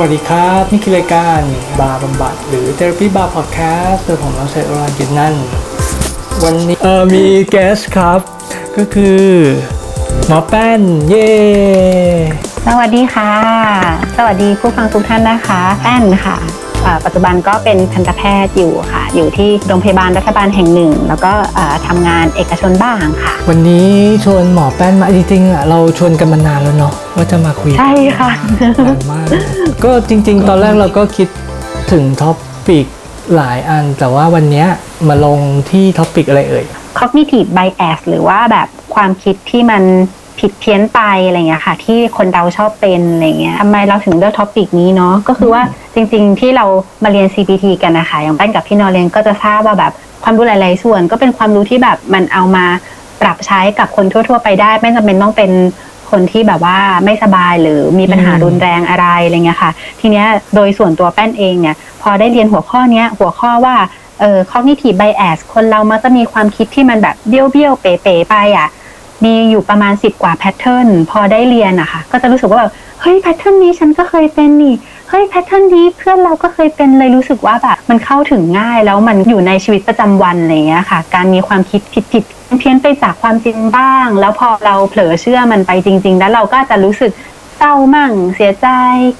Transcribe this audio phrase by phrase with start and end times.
[0.00, 1.40] วัสดีครับ นี่คือรายการ
[1.80, 5.34] บาร์บำบัดหรือ Therapy Bar Podcast โดยผมเราเซอร์อรันกินนั่น
[6.42, 8.20] วันนี้เออมีแกสครับ
[8.76, 9.24] ก็คือ
[10.26, 11.30] หมอแป้น เย้
[12.66, 13.32] สวัสดีค่ะ
[14.16, 16.67] สวัสดีผู้ฟังทุกท่านนะคะ แป้นค่ะ
[17.04, 23.88] ปัจจุบันก็เป็นทันตแพทย์อยู่ค่ะ อยู่ที่โรงพยาบาลรัฐบาลแห่งหนึ่ง แล้วก็อ่าทำงานเอกชนบ้างค่ะ วันนี้
[24.24, 28.30] ชวนหมอแป้นมาจริงๆอะเราชวนกันมานานแล้วเนาะว่าจะมาคุยกันใช่ค่ะ
[28.86, 29.26] นานมาก
[29.84, 31.28] ก็จริง ๆ ตอนแรกเราก็คิด
[31.92, 32.86] ถึง topic
[33.36, 34.66] หลายอัน แต่ว่าวันเนี้ย
[35.08, 35.40] มาลง
[35.70, 36.64] ที่ topic อะไรเอ่ย
[36.98, 39.84] cognitive bias หรือว่าแบบความคิดที่มัน
[40.40, 45.62] ผิดเพี้ยนไปอะไรเงี้ยค่ะ ที่คนเราชอบเป็นอะไรเงี้ยทำไมเราถึงเลือก topic นี้เนาะก็คือว่า
[45.98, 46.66] จริงๆ ที่เรา
[47.04, 52.66] มาเรียน CBT กันนะคะ อย่างแป้นกับพี่นอเรียนก็จะทราบว่าแบบความรู้หลายๆส่วน ก็เป็นความรู้ที่แบบมันเอามา
[53.20, 55.50] ปรับใช้กับคนทั่ว ๆ ไปได้ ไม่จำเป็นต้องเป็น
[56.10, 63.76] คนที่แบบว่าไม่สบายหรือมีปัญหารุนแรงอะไรอะไรเงี้ยค่ะ ทีเนี้ยโดยส่วนตัวแป้นเองเนี่ย พอได้เรียนหัวข้อเนี้ยหัวข้อว่า
[64.20, 68.68] เอ่อ cognitive bias คนเรามักจะมีความคิดที่มันแบบเบี้ยวเบี้ยวเป๋เป๋ไปอะ
[69.24, 74.74] มีอยู่ประมาณ 10 กว่า pattern พอได้เรียนอะค่ะ ก็จะรู้สึกว่าแบบเฮ้ย pattern นี้ฉันก็เคยเป็นนี่
[75.10, 87.12] เฮ้ย pattern นี้เพื่อนเราก็เคยเป็นเลยรู้สึกว่าแบบมันเข้าถึงง่ายแล้วมันอยู่ในชีวิตประจำวันอะไรเงี้ยค่ะ การมีความคิดผิดผิดๆเพี้ยนไปจากความจริงบ้าง แล้วพอเราเผลอเชื่อมันไปจริง ๆ แล้วเราก็จะรู้สึก
[87.58, 88.68] เศร้ามั่งเสียใจ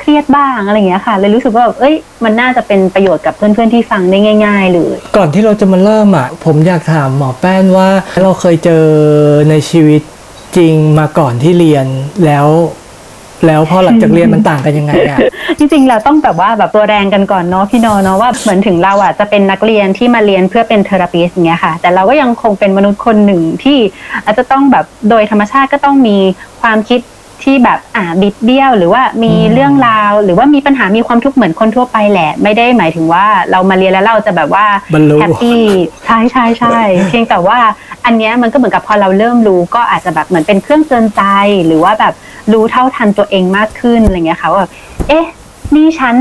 [0.00, 7.88] เครียดบ้างอะไรอย่างเงี้ยค่ะ เลยรู้สึกว่าแบบเอ้ยมันน่าจะเป็นประโยชน์กับเพื่อนๆที่ฟังได้ง่าย ๆ เลย ก่อนที่เราจะมาเริ่มอะผมอยากถามหมอแป้นว่า
[8.22, 8.84] เราเคยเจอ
[9.50, 10.02] ในชีวิต
[10.56, 11.86] จริงมาก่อนที่เรียน
[12.26, 12.46] แล้ว
[13.46, 15.18] แล้วพอหลังจากเรียนมันต่างกันยังไงอะ
[15.58, 23.78] จริงๆเราต้องแบบว่าแบบตัวแรงกันก่อนเนาะพี่โนเนาะว่าเหมือนถึงเราอะจะเป็นนักเรียนที่มาเรียนเพื่อเป็นเทอราปิสอย่างเงี้ยค่ะ แต่เราก็ยังคงเป็นมนุษย์คนหนึ่งที่
[24.24, 26.16] อาจจะต้องแบบโดยธรรมชาติก็ต้องมี
[26.62, 27.00] ความคิด
[27.44, 35.62] ที่แบบอ่าบิดเบี้ยว หรือว่ามีอืมเรื่องราว หรือว่ามีปัญหามีความทุกข์เหมือนคนทั่วไปแหละ ไม่ได้หมายถึงว่าเรามาเรียนแล้วเราจะแบบว่าบรรลุแฮปปี้
[36.06, 36.78] ใช่ใช่ใช่
[37.08, 37.58] เพียงแต่ว่า
[38.04, 41.22] อันเนี้ยมันก็เหมือนกับพอเราเริ่มรู้ก็อาจจะแบบเหมือนเป็นเครื่องเตือนใจ
[41.66, 42.14] หรือว่าแบบ
[42.52, 44.72] รู้เท่าทันตัวเองมากขึ้นอะไรเงี้ยค่ะว่าแบบ
[45.08, 45.26] เอ๊ะ
[45.74, 46.14] นี่ฉัน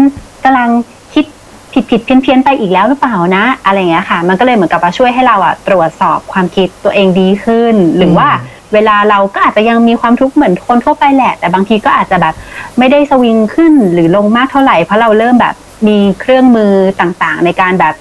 [0.43, 0.69] กำลัง
[1.13, 1.25] คิด
[1.73, 8.29] ผิดผิดเพี้ยนเพียนๆไปอีกแล้วหรือเปล่านะ อะไรเงี้ยค่ะ มันก็เลยเหมือนกับว่าช่วยให้เราอะตรวจสอบความคิดตัวเองดีขึ้น หรือว่า
[8.73, 12.33] เวลาเราก็อาจจะยังมีความทุกข์เหมือนคนทั่วไปแหละ แต่บางทีก็อาจจะแบบ
[12.77, 15.55] ไม่ได้สวิงขึ้นหรือลงมากเท่าไหร่เพราะเราเริ่มแบบ
[15.87, 17.93] มีเครื่องมือต่างๆ ในการแบบ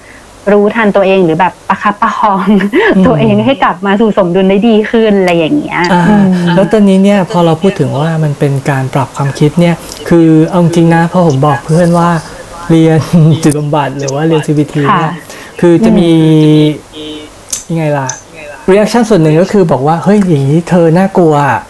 [0.51, 2.47] รู้ทันตัวเองหรือแบบประคับประคอง
[2.95, 6.25] อืมตัวเองให้กลับมาสู่สมดุลได้ดีขึ้นอะไรอย่างเงี้ยอ่าอืม
[6.55, 9.75] แล้วตอนนี้เนี่ยพอเราพูดถึงว่ามันเป็นการปรับความคิดเนี่ย
[10.09, 12.09] คือเอาจริงนะพอผมบอกเพื่อนว่า
[12.69, 12.99] เรียน
[13.43, 15.11] จิตบำบัดหรือว่าเรียน CBT เนี่ยค่ะ
[15.59, 16.11] คือจะมี
[17.69, 18.07] ยังไงล่ะ
[18.71, 21.61] reaction ส่วนหนึ่งก็คือบอกว่าเฮ้ยอย่างนี้เธอน่ากลัวอะ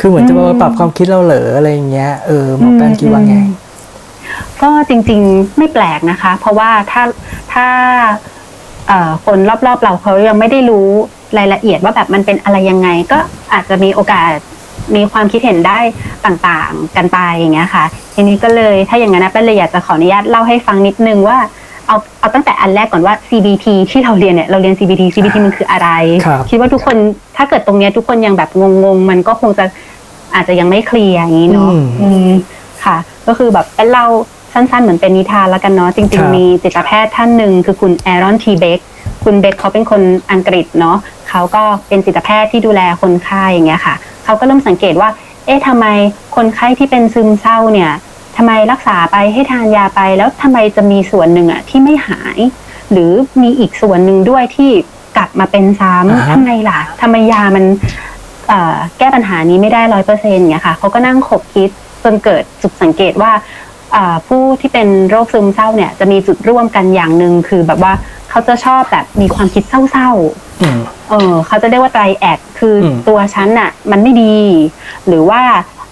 [0.00, 3.36] คือเหมือนจะมาปรับความคิดเราเหรออะไรอย่างเงี้ยเออหมอแป้นคิดว่าไง
[4.62, 7.02] ก็จริงๆไม่แปลกนะคะ เพราะว่าถ้า
[7.52, 7.66] ถ้า
[8.88, 10.88] เอ่อคนรอบๆเราเขายังไม่ได้รู้
[11.38, 13.18] รายละเอียดว่าแบบมันเป็นอะไรยังไง ก็
[13.52, 14.30] อาจจะมีโอกาส
[14.96, 15.78] มีความคิดเห็นได้
[16.26, 17.84] ต่างๆกันไปอย่างเงี้ยค่ะ
[18.14, 21.38] ทีนี้ก็เลยถ้าอย่างนั้นนะเป็นเลยอยากจะขออนุญาตเล่าให้ฟังนิดนึงว่า
[21.88, 25.88] เอาเอาตั้งแต่อันแรกก่อนว่า CBT ที่เราเรียนเนี่ยเราเรียน CBT CBT มันคืออะไร
[26.26, 26.96] ครับคิดว่าทุกคน
[27.36, 28.50] ถ้าเกิดตรงเนี้ยทุกคนยังแบบ
[28.84, 29.64] งงๆ มันก็คงจะ
[30.34, 32.30] อาจจะยังไม่เคลียร์อย่างนี้เนาะอืมอืม
[32.84, 32.96] ค่ะ
[33.26, 34.06] ก็คือแบบเป็นเล่า
[34.52, 38.80] สั้นๆ เหมือนเป็นนิทานแล้วกันเนาะจคริรังบๆมีจิตแพทย์ท่านหนึ่งคือคุณแอรอนทีเบก
[39.24, 40.02] คุณเบกเขาเป็นคน
[40.32, 40.96] อังกฤษเนาะ
[41.28, 45.08] เขาก็เป็นจิตแพทย์ที่ดูแลคนไข้อย่างเงี้ยค่ะเขาก็เริ่มสังเกตว่า
[45.46, 45.86] เอ๊ะทำไม
[46.36, 47.90] คนไข้ที่เป็นซึมเศร้าเนี่ย
[48.36, 52.38] ทำไมรักษาไปให้ทานยาไปแล้วทำไมจะมีส่วนหนึ่งอะที่ไม่หาย
[52.92, 53.10] หรือ
[53.42, 54.70] มีอีกส่วนหนึ่งด้วยที่
[55.16, 57.64] กลับมาเป็นซ้อ่าฮะำทำไมล่ะทำไมยามัน
[58.48, 61.70] เอ่อแก้ปัญหานี้ไม่ได้ร้อยเปอร์เซ็นต์เนี่ยค่ะเขาก็นั่งขบคิด
[62.04, 63.32] จนเกิดจุดสังเกตว่า
[63.92, 67.92] เอ่อผู้ที่เป็นโรคซึมเศร้าเนี่ยจะมีจุดร่วมกันอย่างหนึ่งคือแบบว่า
[68.30, 74.36] เขาจะชอบแบบมีความคิดเศร้าๆอืมเออเขาจะเรียกว่าไตรแอดคืออมตัวฉันน่ะมันไม่ดี
[75.08, 75.40] หรือว่า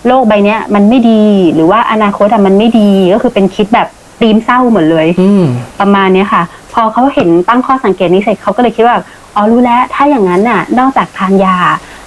[0.07, 1.23] โลกใบเนี้ยมันไม่ดี
[1.55, 3.89] หรือว่าอนาคตอะมันไม่ดีก็คือเป็นคิดแบบ
[4.21, 5.45] ตีมเศร้าหมดเลยอืม
[5.81, 6.43] ประมาณเนี้ยค่ะ
[6.75, 8.97] พอเขาเห็นตั้งข้อสังเกตนี้เสร็จเขาก็เลยคิดว่า
[9.37, 11.57] อ๋อรู้แล้วถ้าอย่างนั้นน่ะ นอกจากทานยา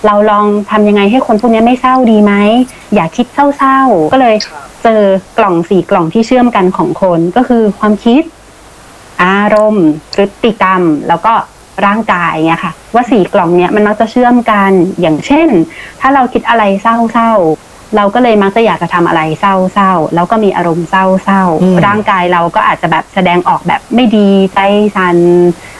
[0.06, 2.34] เราลองทำยังไงให้คนพวกนี้ไม่เศร้าดีไหม
[2.94, 4.36] อย่าคิดเศร้าๆก็เลย
[4.84, 5.02] เจอ
[5.38, 8.24] กล่องสี่กล่องที่เชื่อมกันของคนก็คือความคิด
[9.24, 11.34] อารมณ์พฤติกรรม แล้วก็
[11.86, 14.72] ร่างกายเนี่ยค่ะ ว่าสี่กล่องเนี้ยมันมักจะเชื่อมกัน
[15.02, 15.50] อย่างเช่น
[16.02, 16.88] ถ้าเราคิดอะไรเศ
[17.20, 19.46] ร้าๆเราก็เลยมักจะอยากจะทำอะไรเศ
[19.80, 21.06] ร้าๆแล้วก็มีอารมณ์เศร้า
[21.62, 24.60] อืมๆร่างกายเราก็อาจจะแบบแสดงออกแบบไม่ดีใจ
[24.96, 25.18] สัน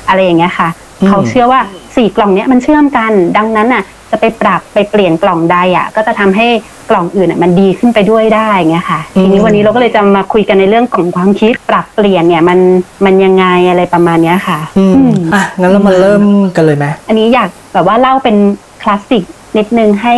[0.08, 1.62] อะไรอย่างเงี้ยค่ะอืม เขาเชื่อว่า
[1.96, 6.48] สี่กล่องเนี้ยมันเชื่อมกัน ดังนั้นน่ะ จะไปปรับไปเปลี่ยนกล่องใดอะ ก็จะทำให้
[6.90, 12.60] กล่องอื่นอะมันดีขึ้นไปด้วยได้เงี้ยค่ะอืมทีนี้วันนี้เราก็เลยจะมาคุยกันในเรื่องของความคิดปรับเปลี่ยนเนี่ยมัน
[13.06, 16.24] มันยังไงอะไรประมาณเนี้ยค่ะอืมอืมอะงั้นเรามาเริ่ม
[16.56, 18.36] กันเลยไหมอันนี้อยากแบบว่าเล่าเป็น
[18.82, 19.24] คลาสสิก
[19.58, 20.16] นิดนึงให้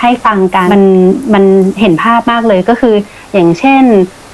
[0.00, 0.82] ให้ฟังกันมัน
[1.34, 1.44] มัน
[1.80, 2.94] เห็นภาพมากเลยก็คือ
[3.32, 3.82] อย่างเช่น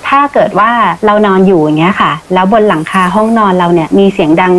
[0.09, 0.71] ถ้าเกิดว่า
[1.07, 4.53] เรานอนอยู่อย่างเงี้ยค่ะ แล้วบนหลังคาห้องนอนเราเนี่ยมีเสียงดัง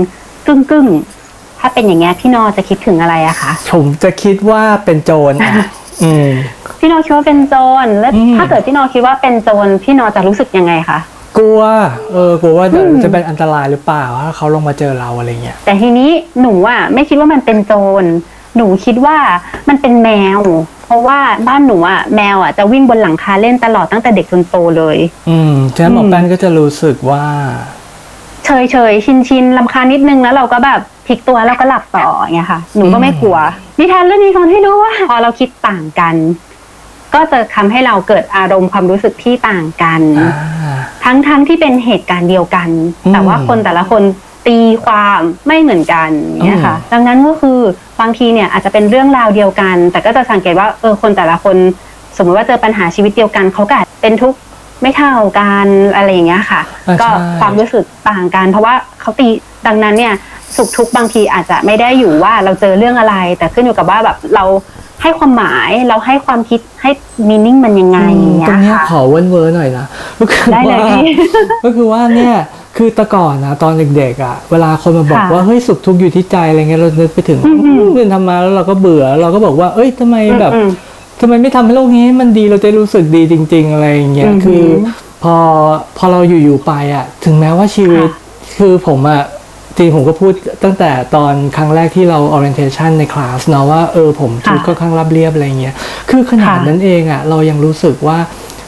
[0.47, 1.24] กึ้งกึ้งๆ
[1.59, 5.55] ถ้าเป็นอย่างเงี้ยพี่นอจะคิดถึงอะไรอะคะผมจะคิดว่าเป็นโจรอะ
[6.03, 6.29] อืม
[6.79, 7.55] พี่นอคิดว่าเป็นโจ
[7.85, 10.99] รแล้วอืม ถ้าเกิดพี่นอคิดว่าเป็นโจรพี่นอจะรู้สึกยังไงคะ
[11.37, 11.61] กลัว
[12.13, 16.09] เออกลัวว่าเดี๋ยวอืมจะเป็นอันตรายหรือเปล่าถ้าเขาลงมาเจอเราอะไรเงี้ย แต่ทีนี้
[16.41, 18.03] หนูอะไม่คิดว่ามันเป็นโจร
[18.57, 19.17] หนูคิดว่า
[19.69, 20.09] มันเป็นแม
[20.39, 20.41] ว
[20.85, 24.97] เพราะว่าบ้านหนูอะแมวอะจะวิ่งบนหลังคาเล่นตลอดตั้งแต่เด็กจนโตเลย
[25.29, 27.23] อืมฉะนั้นหมออืมแป้นก็จะรู้สึกว่า
[28.45, 33.37] เฉยเฉยชินชินลำคาญนิดนึงแล้วเราก็แบบ พลิกตัวแล้วก็หลับต่ออย่างเงี้ยค่ะ หนูก็ไม่กลัว
[33.79, 36.15] นิทานเรื่องนี้สอนให้รู้ว่า พอเราคิดต่างกัน
[37.13, 40.75] ก็จะทำให้เราเกิดอารมณ์ความรู้สึกที่ต่างกันอ่า
[41.05, 42.69] ทั้งทั้งที่เป็นเหตุการณ์เดียวกัน
[43.05, 44.03] อืมแต่ว่าคนแต่ละคน
[44.47, 46.09] ตีความไม่เหมือนกัน
[46.45, 47.59] เนี่ยค่ะอืมดังนั้นก็คือ
[48.01, 51.57] บางทีเนี่ยอาจจะเป็นเรื่องราวเดียวกัน แต่ก็จะสังเกตว่าเออคนแต่ละคน
[52.17, 54.39] สมมติว่าเจอปัญหาชีวิตเดียวกันเขาก็อาจเป็นทุกข์
[54.81, 59.27] ไม่เท่ากันอะไรอย่างเงี้ยค่ะอ่าก็ใช่ความรู้สึกต่างกัน เพราะว่าเขาตี
[59.67, 60.13] ดังนั้นเนี่ย
[60.55, 64.45] สุขทุกข์บางทีอาจจะไม่ได้อยู่ว่าเราเจอเรื่องอะไร แต่ขึ้นอยู่กับว่าแบบเรา
[65.01, 66.91] ให้ความหมายเราให้ความคิดให้
[67.29, 69.85] มีนิ่งมันยังไงอย่างเงี้ตรงยเนี้ยค่ะขอเว้นเวอร์หน่อยนะ
[70.19, 71.13] ก็คือได้เลยว่าพี่
[71.63, 72.35] ก็คือว่าเนี่ย
[72.77, 80.69] คือแต่ก่อนนะตอนเด็กๆอะเวลาคนมาบอกค่ะว่าเฮ้ยสุขทุกข์อยู่ที่ใจอะไรเงี้ยเรานึกไปถึงอืมอืมเรียนทำมาแล้วเราก็เบื่อเราก็บอกว่า เอ้ยทำไมแบบอืม
[81.21, 84.65] ทำไมไม่ทำให้โลกนี้ให้มันดีเราจะรู้สึกดีจริง ๆ อะไรอย่างเงี้ยอือหือคือ
[85.23, 85.35] พอ
[85.97, 89.21] พอเราอยู่ๆไปอะ ถึงแม้ว่าชีวิตค่ะคือผมอะ
[89.77, 90.33] จริงผมก็พูด
[90.63, 95.75] ตั้งแต่ตอนครั้งแรกที่เรา orientation ในคลาสเนาะว่าเออผมชีวิตค่ะค่อนข้างรับเรียบอะไรเงี้ย
[96.09, 98.17] คือขนาดค่ะนั้นเองอะเรายังรู้สึกว่า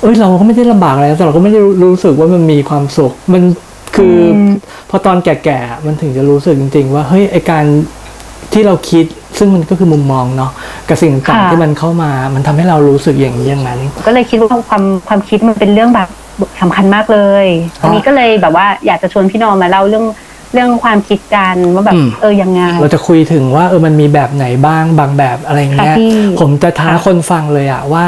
[0.01, 3.43] เอ้ยเราก็ไม่ได้ลำบากอะไรแต่เราก็ไม่ได้รู้สึกว่ามันมีความสุข มัน
[3.95, 4.51] คืออม
[4.89, 7.65] พอตอนแก่ๆมันถึงจะรู้สึกจริง ๆ ว่าเฮ้ยไอการ
[8.53, 9.05] ที่เราคิด
[9.37, 10.51] ซึ่งมันก็คือมุมมองเนาะ
[10.89, 16.09] กับสิ่งต่างๆค่ะที่มันเข้ามา มันทำให้เรารู้สึกอย่างนี้อย่างนั้นก็เลยคิดว่าความความคิดมันเป็นเรื่องแบบ
[16.61, 17.45] สำคัญมากเลย
[17.81, 20.05] อันนี้ก็เลยแบบว่าอยากจะชวนพี่นอมมาเล่าเรื่อง
[20.53, 28.05] เรื่องความคิดกันว่าแบบอืม เออยังไง เราจะคุยถึงว่าเออมันมีแบบไหนบ้างบางแบบอะไรเงี้ยค่ะพี่ผมจะท้าค่ะคนฟังเลยอะว่า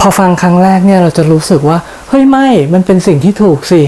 [0.00, 1.78] พอฟังครั้งแรกเนี่ยเราจะรู้สึกว่า
[2.08, 3.82] เฮ้ยไม่มันเป็นสิ่งที่ถูกสิ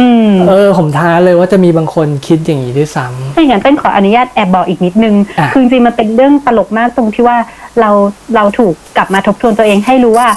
[0.00, 7.36] อืมเออผมท้าเลยว่าจะมีบางคนคิดอย่างนี้ด้วยซ้ำ ถ้าอย่างนั้นเต้นขออนุญาตแอบบอกอีกนิดนึง อะ คือจริงๆมันเป็นเรื่องตลกมากตรงที่ว่า
[7.80, 7.90] เรา
[8.34, 10.28] เราถูกกลับมาทบทวนตัวเองให้รู้ว่า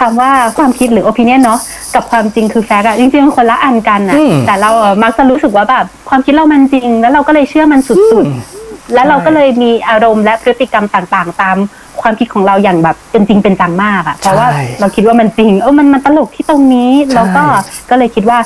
[0.00, 1.60] คำว่าความคิดหรือ opinion เนาะ
[1.94, 11.56] กับความจริงคือแฟกต์อะจริงๆมันคนละอันกันอะอืมแต่เราอะมักจะรู้สึกว่าแบบความคิดเรามันจริง แล้วเราก็เลยเชื่อมันสุดๆ แล้วเราก็เลยมีอารมณ์และพฤติกรรมต่างๆ ตาม
[12.00, 18.38] ความคิดของเราอย่างแบบเป็นจริงเป็นจังมากอะเพราะว่าใช่เราคิดว่ามันจริง เออมันมันตลกที่ตรงนี้แล้วก็ใช่ก็เลยคิดว่า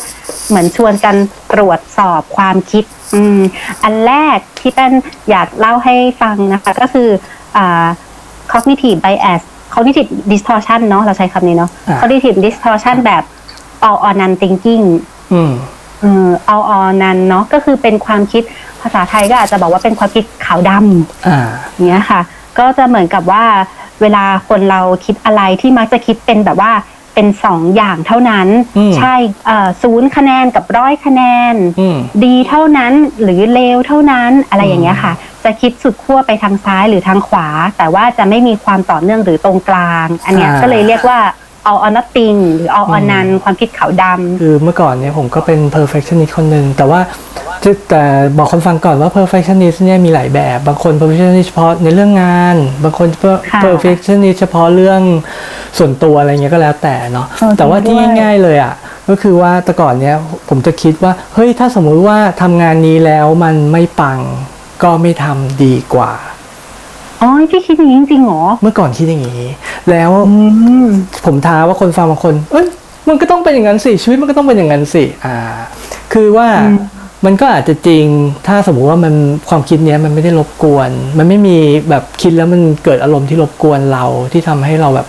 [0.49, 1.17] เหมือนชวนกัน
[1.53, 2.85] ตรวจสอบความคิด
[3.15, 3.39] อืม
[3.85, 4.93] อันแรกที่แป้น
[5.31, 7.09] อยากเล่าให้ฟังนะคะ ก็คือ
[7.57, 7.87] อ่า
[8.53, 9.43] cognitive bias
[9.75, 13.23] cognitive distortion เนาะเราใช้คำนี้เนาะอ่า cognitive distortion แบบ
[13.89, 14.85] all or none thinking
[15.33, 15.53] อืม
[16.01, 18.43] เออ all or none เนาะก็คือเป็นความคิด
[18.83, 21.39] ภาษาไทยก็อาจจะบอกว่าเป็นความคิดขาวดำอ่า
[21.89, 22.21] เนี้ยค่ะ
[22.59, 23.45] ก็จะเหมือนกับว่า
[24.01, 26.73] เวลาคนเราคิดอะไรที่มักจะคิดเป็นแบบว่า
[27.15, 28.49] เป็นสองอย่างเท่านั้น
[28.79, 29.15] อืม ใช่
[29.47, 31.23] เอ่อศูนย์คะแนนกับร้อยคะแน
[31.53, 35.13] น อืม ดีเท่านั้นหรือเลวเท่านั้นอะไรอย่างเงี้ยค่ะ
[35.45, 37.49] จะคิดสุดขั้วไปทางซ้ายหรือทางขวา
[37.79, 41.19] แต่ว่าจะไม่มีความต่อเนื่องหรือตรงกลาง อันเนี้ยอ่า ก็เลยเรียกว่า
[41.69, 47.01] all or nothing หรือ all or none ความคิดขาวดำ คือเมื่อก่อนเนี่ยผมก็เป็น perfectionist คนหนึ่งแต่ว่า
[47.65, 48.03] จะแต่
[48.39, 55.01] บอกคนฟังก่อนว่า perfectionist เนี่ยมีหลายแบบ บางคน perfectionist เฉพาะในเรื่องงาน บางคนค่ะ perfectionist เฉพาะเรื่อง
[55.79, 58.75] ส่วนตัวอะไรเงี้ยก็แล้วแต่เนาะโอเคแต่ว่าที่ด้วยง่ายๆเลยอะ
[59.09, 60.17] ก็คือว่าแต่ก่อนเนี่ย
[60.49, 64.21] ผมจะคิดว่าเฮ้ยถ้าสมมุติว่าทำงานนี้แล้วมันไม่ปัง
[64.83, 66.13] ก็ไม่ทำดีกว่า
[67.25, 69.45] อ๋อพี่คิดอย่างนี้จริงๆเหรอ เมื่อก่อนคิดอย่างนี้
[69.91, 70.35] แล้วอื
[70.85, 70.87] ม
[71.25, 72.67] ผมท้าว่าคนฟังบางคน เอ้ย
[73.09, 75.37] มันก็ต้องเป็นอย่างนั้นสิชีวิตมันก็ต้องเป็นอย่างนั้นสิอ่า
[76.13, 76.79] คือว่าอืม
[77.27, 78.07] มันก็อาจจะจริง
[78.47, 79.15] ถ้าสมมุติว่ามัน
[79.49, 81.57] ความคิดเนี้ยมันไม่ได้รบกวน มันไม่มี
[81.91, 85.07] แบบคิดแล้วมันเกิดอารมณ์ที่รบกวนเราที่ทำให้เราแบบ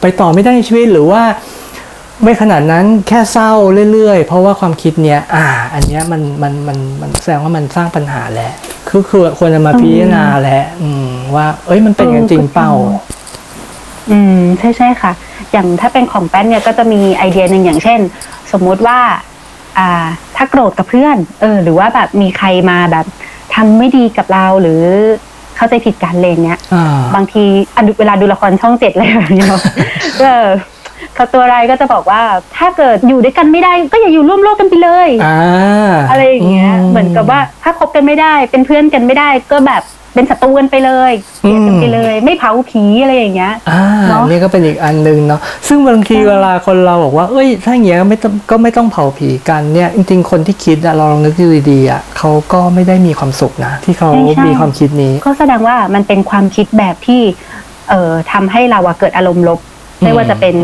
[0.00, 1.22] ไปต่อไม่ได้ในชีวิตหรือว่า
[2.22, 3.52] ไม่ขนาดนั้นแค่เศร้า
[3.92, 8.52] เรื่อยๆ เพราะว่าความคิดเนี้ยอ่า อันเนี้ยมันมันมันมันแสดงว่ามันสร้างปัญหาแหละ
[8.88, 12.70] คือคือควรจะมาพิจารณาแหละอืม ว่า เอ้ยมันเป็นอย่างนั้นจริงเปล่า
[14.10, 15.12] อืมใช่ใช่ค่ะ
[15.52, 18.00] อย่างถ้าเป็นของแป้นเนี่ยก็จะมีไอเดียหนึ่งอย่างเช่น
[18.52, 18.98] สมมุติว่า
[19.78, 23.06] อ่า ถ้าโกรธกับเพื่อน เออ หรือว่าแบบมีใครมาแบบ
[23.54, 24.80] ทำไม่ดีกับเราหรือ
[25.56, 27.42] เข้าใจผิดกันเลยางเนี้ยอ่าบางที
[27.74, 29.62] อะดูเวลาดูละครช่องเจ็ดอะไรแบบนี้เนาะ
[30.20, 30.46] เออ
[31.14, 32.22] เขาตัวร้ายก็จะบอกว่า
[32.56, 35.38] ถ้าเกิดอยู่ด้วยกันไม่ได้ก็อย่าอยู่ร่วมโลกกันไปเลยอ่า
[36.10, 54.10] อะไรอย่างเงี้ย เหมือนกับว่าถ้าคบกันไม่ได้ เป็นเพื่อนกันไม่ได้ก็แบบเป็นศัตรูกันไปเลยเกลียดกันไปเลย ไม่เผาผีอะไรอย่างเงี้ยอ่าเนอะนี่ก็เป็นอีกอันหนึ่งเนาะซึ่งบางทีใช่เวลาคนเราบอกว่า เอ้ย ถ้าอย่างเงี้ยไม่ต้องก็ไม่ต้องเผาผีกันเนี่ยจริงๆคนที่คิดอะเราลองนึกดูดีๆอะเขาก็ไม่ได้มีความสุขนะ ที่เขา
[54.46, 57.22] มีความคิดนี้ ก็แสดงว่ามันเป็นความคิดแบบที่
[57.90, 59.60] เอ่อทำให้เราอะเกิดอารมณ์ลบ
[60.04, 60.54] ไม่ว่าจะเป็น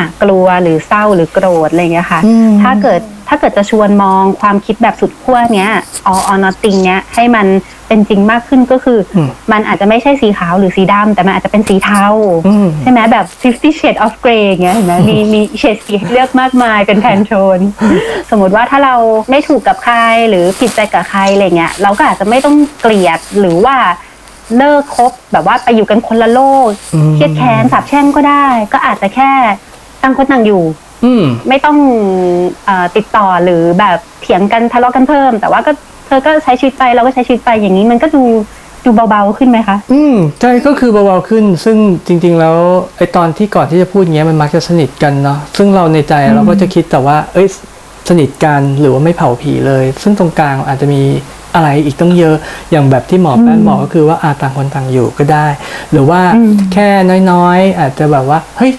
[0.00, 5.70] อะกลัวหรือเศร้าหรือโกรธอะไรอย่างเงี้ยค่ะอืมถ้าเกิดถ้าเกิดจะชวนมองความคิดแบบสุดขั้วเนี้ย
[6.12, 7.46] all or nothing เนี้ยให้มัน
[7.88, 12.06] เป็นจริงมากขึ้นก็คืออมมันอาจจะไม่ใช่สีขาวหรือสีดำแต่มันอาจจะเป็นสีเทา
[12.46, 17.58] อืมใช่ไหมแบบ fifty shade of grey อย่างเงี้ยเห็นไหมมีมีเฉดสีให้เลือกมากมายเป็นแพนโทน
[18.30, 18.96] สมมติว่าถ้าเรา
[19.30, 19.96] ไม่ถูกกับใคร
[20.28, 23.76] หรือผิดใจกับใครอะไรเงี้ยเราก็อาจจะไม่ต้องเกลียดหรือว่า
[24.58, 29.32] เลิกคบแบบว่าไปอยู่กันคนละโลกอืมเครียดแค้นสาบแช่งก็ได้ ก็อาจจะแค่
[30.02, 30.62] ต่างคนต่างอยู่
[31.04, 31.76] อืม ไม่ต้อง
[32.66, 35.72] เออติดต่อหรือแบบเถียงกันทะเลาะกันเพิ่ม แต่ว่าก็
[36.06, 38.22] เธอก็ใช้ชีวิตไปเราก็ใช้ชีวิตไปอย่างนี้มันก็ดู
[38.84, 41.76] ดูเบาๆขึ้นไหมคะ อืมใช่ก็คือเบาๆขึ้น ซึ่ง
[42.06, 42.56] จริง ๆ แล้ว
[42.96, 47.48] ไอตอนที่ก่อนที่จะพูดอย่างเงี้ยมันมักจะสนิทกันเนาะซึ่งเราในใจเราก็จะคิดแต่ว่า เอ้ย
[48.08, 51.02] สนิทกันหรือว่าไม่เผาผีเลย ซึ่งตรงกลางอาจจะมี
[51.54, 52.36] อะไรอีกต้องเยอะ
[52.70, 55.46] อย่างแบบที่หมอแป้นบอกก็คือว่าอาต่างคนต่างอยู่ก็ได้
[55.92, 56.88] หรือว่าอืมแค่
[57.30, 58.72] น้อยๆ อาจจะแบบว่าเฮ้ย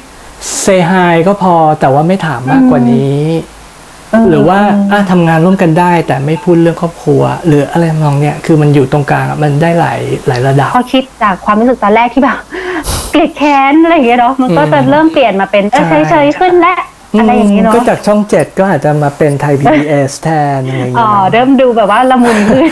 [0.61, 3.21] เซฮายก็พอแต่ว่าไม่ถามมากกว่านี้
[4.11, 4.59] เออหรือว่า
[4.91, 12.37] อะทำงานร่วมกันได้ แต่ไม่พูดเรื่องครอบครัว หรืออะไรทำนองเนี้ยคือมันอยู่ตรงกลางอะมันได้หลายหลายระดับ พอคิดจากความรู้สึกตอนแรกที่แบบ
[13.11, 16.75] เกลียดแค้นอะไรอย่างเงี้ยเนาะมันก็จะอืมเริ่มเปลี่ยนมาเป็นเออใช่ เฉยๆขึ้นและ
[17.19, 22.71] อะไรอย่างนี้เนาะก็จากช่องเจ็ดก็อาจจะมาเป็นไทย PBS แทนอะไรอย่างอ๋เงี้อยเนาะเริ่มดูแบบว่าละมุนขึ้น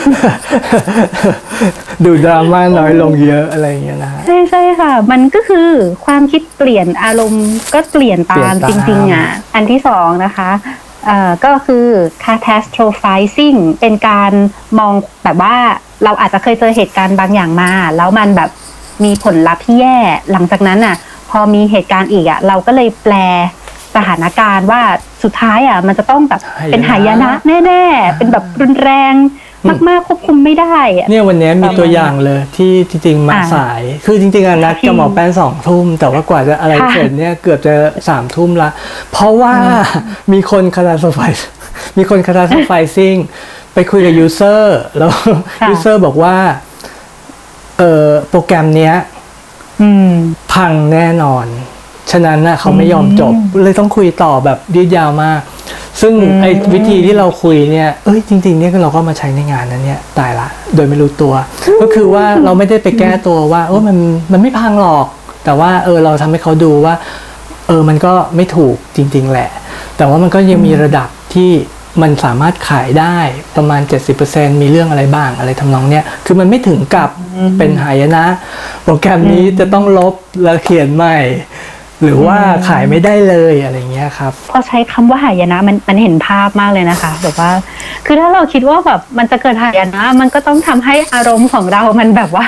[2.06, 5.70] ดูดราม่าน้อยลงเยอะอะไรอย่างเงี้ยนะฮะใช่ใช่ค่ะ มันก็คือ
[6.06, 10.50] ความคิดเปลี่ยนอารมณ์ก็เปลี่ยนตามเปลี่จยนตามริง ๆ อะ อันที่สองนะคะ
[11.06, 11.88] เอ่อก็คือ
[12.24, 14.32] catastrophizing เป็นการ
[14.80, 14.94] มอง
[15.24, 15.56] แบบว่า
[16.04, 18.50] เราอาจจะเคยเจอเหตุการณ์บางอย่างมา แล้วมันแบบ
[19.04, 19.98] มีผลลัพธ์ที่แย่
[20.32, 20.96] หลังจากนั้นอะ
[21.30, 23.14] พอมีเหตุการณ์อีกอะ เราก็เลยแปล
[24.00, 24.82] สถานการณ์ว่า
[25.24, 26.42] สุดท้ายอะมันจะต้องแบบ
[26.72, 27.32] เป็นหายนะ
[27.66, 29.16] แน่ๆ เป็นแบบรุนแรง
[29.88, 37.74] มากๆควบคุมไม่ได้อะเนี่ยวันนี้มีตัวอย่างเลยที่จริงๆมาอ่าสาย คือจริงๆอะนัดกับหมอแป้นสองทุ่ม แต่ว่ากว่าจะอะไรค่ะเสร็จเนี่ยเกือบจะ
[38.08, 38.70] สามทุ่มละ
[39.12, 39.56] เพราะว่า
[40.34, 41.20] มีคน catastrophize
[41.98, 43.16] มีคน catastrophizing
[43.74, 45.12] ไปคุยกับ user แล้ว
[45.62, 46.38] ค่ะ user บอกว่า
[47.78, 48.96] เออโปรแกรมเนี้ย
[49.82, 50.12] อืม
[50.54, 51.46] พังแน่นอน
[52.12, 55.40] ฉะนั้นน่ะเขาไม่ยอมจบเลยต้องคุยต่อแบบยืดยาวมาก
[56.02, 61.34] ซึ่งอืมไอ้วิธีที่เราคุยเนี่ยเอ้ยจริง ๆ เนี่ยเราก็มาใช้ในงานนั้นเนี่ยตายละ โดยไม่รู้ตัว
[61.82, 63.98] ก็คือว่าเราไม่ได้ไปแก้ตัวว่าเออมัน
[64.32, 65.06] มันไม่พังหรอก
[65.46, 66.94] แต่ว่าเออเราทำให้เขาดูว่า
[67.68, 69.50] เออมันก็ไม่ถูกจริง ๆ แหละ
[69.98, 71.52] แต่ว่ามันก็ยังมีระดับที่
[72.02, 73.18] มันสามารถขายได้
[73.56, 73.82] ประมาณ
[74.22, 77.10] 70%มีเรื่องอะไรบ้างอะไรทำนองเนี้ย คือมันไม่ถึงกับ
[77.58, 78.26] เป็นหายนะ
[78.84, 80.14] โปรแกรมนี้จะต้องลบ
[80.44, 81.18] แล้วเขียนใหม่
[82.04, 82.38] หรือว่า
[82.68, 87.52] ขายไม่ได้เลยอะไรเงี้ยครับพอใช้คำว่าหายนะมันมันเห็นภาพมากเลยนะคะแบบว่า
[88.06, 92.46] คือถ้าเราคิดว่าแบบมันจะเกิดหายนะ มันก็ต้องทำให้อารมณ์ของเรามันแบบว่า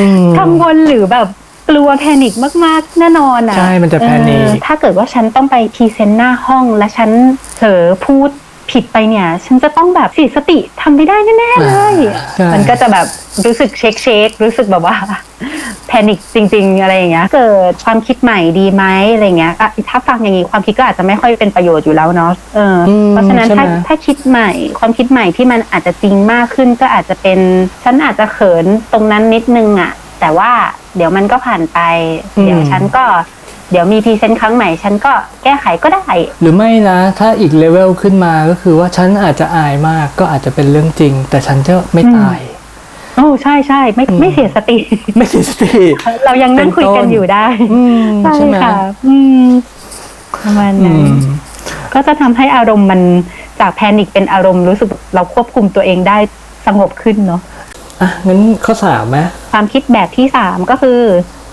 [0.00, 1.26] อืมกังวลหรือแบบ
[1.68, 2.32] กลัวแพนิค
[2.64, 7.10] มากๆแน่นอนอะใช่มันจะแพนิคเออถ้าเกิดว่าฉันต้องไปพรีเซนต์หน้าห้องและฉัน
[7.56, 8.30] เผลอพูด
[8.72, 11.94] ผิดไปเนี่ย ฉันจะต้องแบบสีสติทำไม่ได้แน่ๆเลย
[12.36, 13.06] ใช่ มันก็จะแบบ
[13.44, 14.96] รู้สึกเช็คเช็ครู้สึกแบบว่า
[15.88, 18.84] panic จริง ๆ อะไรอย่างเงี้ย เกิดความคิดใหม่ดีไหม
[19.14, 27.38] อะไรเงี้ยอะถ้าฟังอย่างนี้ความคิดก็อาจจะไม่ค่อยเป็นประโยชน์อยู่แล้วเนาะเอออมเพราะฉะนั้นใช่ไหม ถ้าถ้าคิดใหม่ ความคิดใหม่ที่มันอาจจะจริงมากขึ้นก็อาจจะเป็น
[27.84, 30.50] ฉันอาจจะเขินตรงนั้นนิดนึงอะแต่ว่า
[30.96, 31.78] เดี๋ยวมันก็ผ่านไป
[32.44, 33.04] เดี๋ยวฉันก็
[33.70, 35.12] เดี๋ยวมี present ครั้งใหม่ฉันก็
[35.44, 36.06] แก้ไขก็ได้
[36.40, 42.38] หรือไม่นะ ถ้าอีกเลเวลขึ้นมาก็คือว่าฉันอาจจะอายมากก็อาจจะเป็นเรื่องจริง แต่ฉันจะไม่ตาย
[43.16, 44.78] โอ้ใช่ใช่ไม่อืมไม่เสียสติ
[45.16, 45.72] ไม่เสียสติ
[46.24, 48.72] เรายังนั่งคุยกันอยู่ได้อืมใช่ใช่ไหมค่ะ
[49.06, 49.48] อืม
[50.44, 51.12] ประมาณอืนั้นม
[51.94, 53.00] ก็จะทำให้อารมณ์มัน
[53.60, 56.18] จากแพนิคเป็นอารมณ์รู้สึกเราควบคุมตัวเองได้
[56.66, 57.40] สงบขึ้นเนาะ
[58.00, 59.18] อะงั้นข้อสามไหม
[59.52, 61.00] ความคิดแบบที่สามก็คือ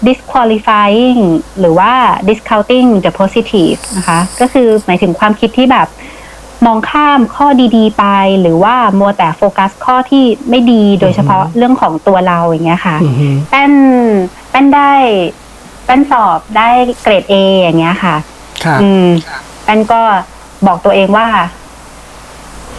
[0.07, 1.21] disqualifying
[1.59, 1.91] หรือว่า
[2.27, 5.87] discounting the positive นะคะ ก็คือหมายถึงความคิดที่แบบ
[6.65, 8.05] มองข้ามข้อดีๆ ไป
[8.41, 13.73] หรือว่ามัวแต่โฟกัสข้อที่ไม่ดีโดยเฉพาะเรื่องของตัวเราอย่างเงี้ยค่ะอือฮึแป้น
[14.49, 14.93] แป้นได้
[15.85, 16.69] แป้นสอบได้
[17.01, 18.15] เกรด A อย่างเงี้ยค่ะ
[18.65, 19.07] ค่ะอืม
[19.63, 20.01] แป้นก็
[20.67, 21.27] บอกตัวเองว่า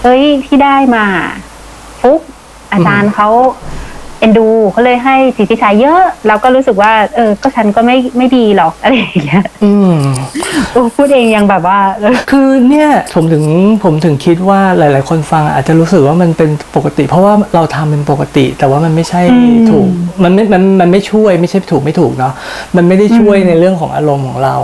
[0.02, 1.06] เฮ้ยที่ได้มา
[2.00, 2.20] ฟุก
[2.73, 3.28] อาจารย์เขา
[4.20, 9.96] เอ็นดูเขาเลยให้สิทธิชัยเยอะ เราก็รู้สึกว่า เออ ก็ฉันก็ไม่ไม่ดีหรอกอะไรอย่างเงี้ยอืม
[10.73, 13.44] โอ้พูดเองยังแบบว่าเออคือเนี่ยผมถึง
[13.85, 19.20] ผมถึงคิดว่าหลาย ๆ คนฟังอาจจะรู้สึกว่ามันเป็นปกติ เพราะว่าเราทำเป็นปกติ แต่ว่ามันไม่ใช่
[19.70, 19.88] ถูก
[20.25, 22.32] มันไม่มันมันไม่ช่วยไม่ใช่ถูกไม่ถูกเนาะ
[22.76, 24.56] มันไม่ได้ช่วยในเรื่องของอารมณ์ของเรา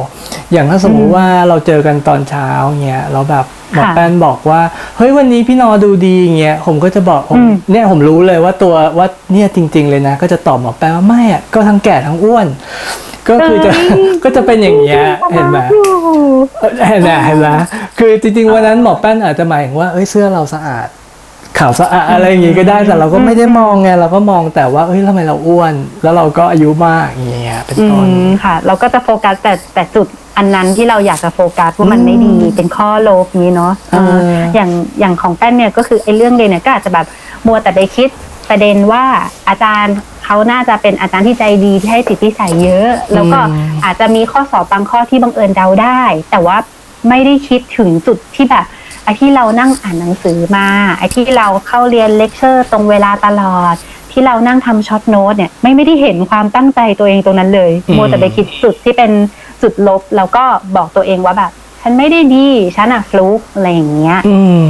[0.53, 2.49] อย่างถ้าสมมุติว่าเราเจอกันตอนเช้า
[2.85, 4.61] เงี้ยเราแบบ หมอแป้นบอกว่า
[4.97, 12.47] เฮ้ยวันนี้พี่นอดูดีเงี้ยผมก็จะบอกผมเนี่ยผมรู้เลยว่าตัวว่าเนี่ยจริง ๆ เลยนะ ก็จะตอบหมอแป้นว่าไม่อะก็ทั้งแก่ทั้งอ้วน
[13.29, 13.73] ก็คือจะ
[14.25, 15.75] ก็จะเป็นอย่างเงี้ยเห็นไหมเอ
[16.35, 17.49] อเห็นไหมเห็นไหม
[17.99, 20.89] คือจริง ๆ วันนั้นหมอแป้นอาจจะหมายถึงว่าเอ้ยเสื้อเราสะอาด
[21.59, 34.71] ขาวสะอาดอะไรอย่างงี้ก็ได้แต่เราก็ไม่ได้มองไงเราก็มองแต่ว่าเอ้ยทำไมเราอ้วน แล้วเราก็อายุมากอย่างเงี้ยเป็นอืต้นมค่ะ เราก็จะโฟกัสแต่แต่จุด อันนั้นที่เราอยากจะโฟกัสว่ามันไม่ดีเป็นข้อโลภนี้เนาะเออเอออย่าง
[35.01, 37.07] อย่างของแป้นเนี่ยก็คือไอ้เรื่องเรียนเนี่ยก็อาจจะแบบ
[37.47, 38.09] มัวแต่ไปคิด
[38.49, 39.05] ประเด็นว่า
[39.49, 43.41] อาจารย์เขาน่าจะเป็นอาจารย์ที่ใจดีที่ให้สิทธิใส่เยอะ แล้วก็
[43.85, 46.57] อาจจะมีข้อสอบบางข้อที่บังเอิญเดาได้ แต่ว่า
[47.09, 48.65] ไม่ได้คิดถึงจุดที่แบบ
[49.05, 50.67] ไอ้ที่เรานั่งอ่านหนังสือมา
[50.99, 53.75] ไอ้ที่เราเข้าเรียนเลคเชอร์ตรงเวลาตลอด
[54.13, 59.11] ที่เรานั่งทำ short note เนี่ยไม่ไม่ได้เห็นความตั้งใจตัวเองตรงนั้นเลยอืมมัวแต่ไปคิดจุดที่เป็น
[59.63, 60.45] จุดลบ แล้วก็
[60.77, 61.53] บอกตัวเองว่าแบบ
[61.83, 64.63] ฉันไม่ได้ดี ฉันอะฟลุกอะไรอย่างเงี้ย อืม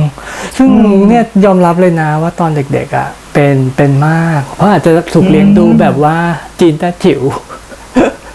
[0.56, 6.16] ซึ่งอืมเนี่ยยอมรับเลยนะว่าตอนเด็กๆอะ เป็นเป็นมาก เพราะอาจจะถูกเลี้ยงดูแบบว่า
[6.60, 7.22] จีนแต้จิ๋ว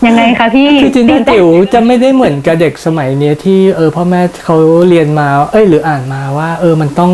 [0.06, 4.58] ยังไงคะพี่คือจินตาจิ๋วจะไม่ได้เหมือนกับเด็กสมัยเนี้ยที่เออพ่อแม่เขา
[4.90, 7.12] เรียนมา เอ้ยหรืออ่านมาว่า เออมันต้อง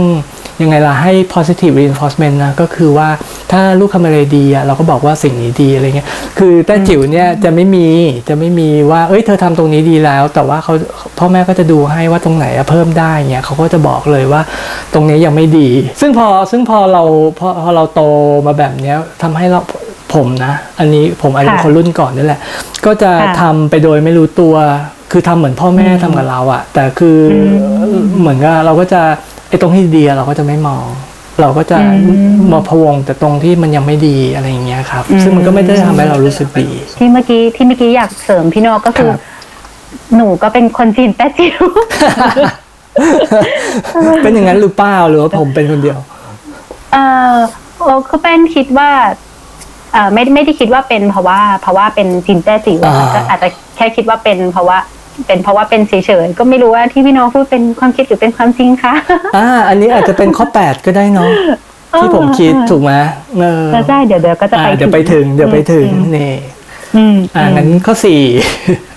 [0.62, 3.08] ยังไงล่ะให้ positive reinforcement นะก็คือว่า
[3.52, 6.08] ถ้าลูกทำอะไรดีอะเราก็บอกว่าสิ่งนี้ดีอะไรเงี้ย
[6.38, 7.88] คือแต่จิ๋วเนี่ยจะไม่มี
[8.30, 10.74] จะไม่มีว่าเอ้ยเธอทำตรงนี้ดีแล้ว แต่ว่าเขา
[11.20, 14.42] พ่อแม่ก็จะดูให้ว่าตรงไหนอะเพิ่มได้เงี้ยเขาก็จะบอกเลยว่า
[14.94, 15.70] ตรงนี้ยังไม่ดี
[16.02, 17.04] ซึ่งพอซึ่งพอเรา
[17.40, 18.02] พอพอเราโต
[18.46, 19.62] มาแบบเนี้ยทำให้เรา
[20.14, 22.40] ผมนะ อันนี้ผมอาจจะเป็นค่ะคนรุ่นก่อนนี่แหละ
[22.86, 24.56] ก็จะค่ะทำไปโดยไม่รู้ตัว
[25.12, 27.18] คือทำเหมือนพ่อแม่ทำกับเราอะแต่คือ
[27.82, 29.02] อมเหมือนกับเราก็จะ
[29.33, 30.86] ไอ้ตรงที่ดีอะเราก็จะไม่มอง
[31.42, 39.22] เราก็จะอืมมาพะวงแต่ตรงที่มันยังไม่ดีอะไรอย่างเงี้ยครับอืมซึ่งมันก็ไม่ได้ทำให้เรารู้สึกดี ที่เมื่อกี้ที่เมื่อกี้อยากเสริมพี่โนก็คือครับ
[40.16, 41.64] หนูก็เป็นคนจีนแต้จิ๋ว
[44.24, 46.00] เป็นอย่างนั้นหรือเปล่าหรือว่าผมเป็นคนเดียว
[46.94, 46.98] เอ
[47.34, 47.36] อ
[47.80, 48.90] โอ้คือเป็นคิดว่า
[49.94, 54.78] เออไม่ไม่ได้คิดว่าเป็นเพราะว่า เพราะว่าเป็นจินแต้จิ๋วอะค่ะอ่าก็อาจจะแค่คิดว่าเป็นเพราะว่า
[55.28, 55.94] เป็นเพราะว่าเป็นเฉ
[56.26, 58.94] ยๆก็ไม่รู้ว่าที่พี่น้องพูดเป็นความคิดหรือเป็นความจริงคะ
[59.38, 61.32] อ่าอันนี้อาจจะเป็นข้อ 8 ก็ได้เนาะ
[61.98, 62.92] ที่ผมคิดถูกไหม
[63.40, 66.34] เออใช่เดี๋ยวเดี๋ยวก็จะอ่าไปเดี๋ยวไปถึง เดี๋ยวไปถึงนี่
[66.96, 68.22] อืมอ่างั้นข้อสี่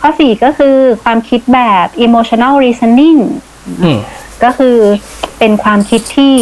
[0.02, 3.20] ข้อสี่ก็คือความคิดแบบ emotional reasoning
[3.82, 3.98] อืม
[4.44, 4.76] ก็คือ
[5.38, 6.34] เป็นความคิดที่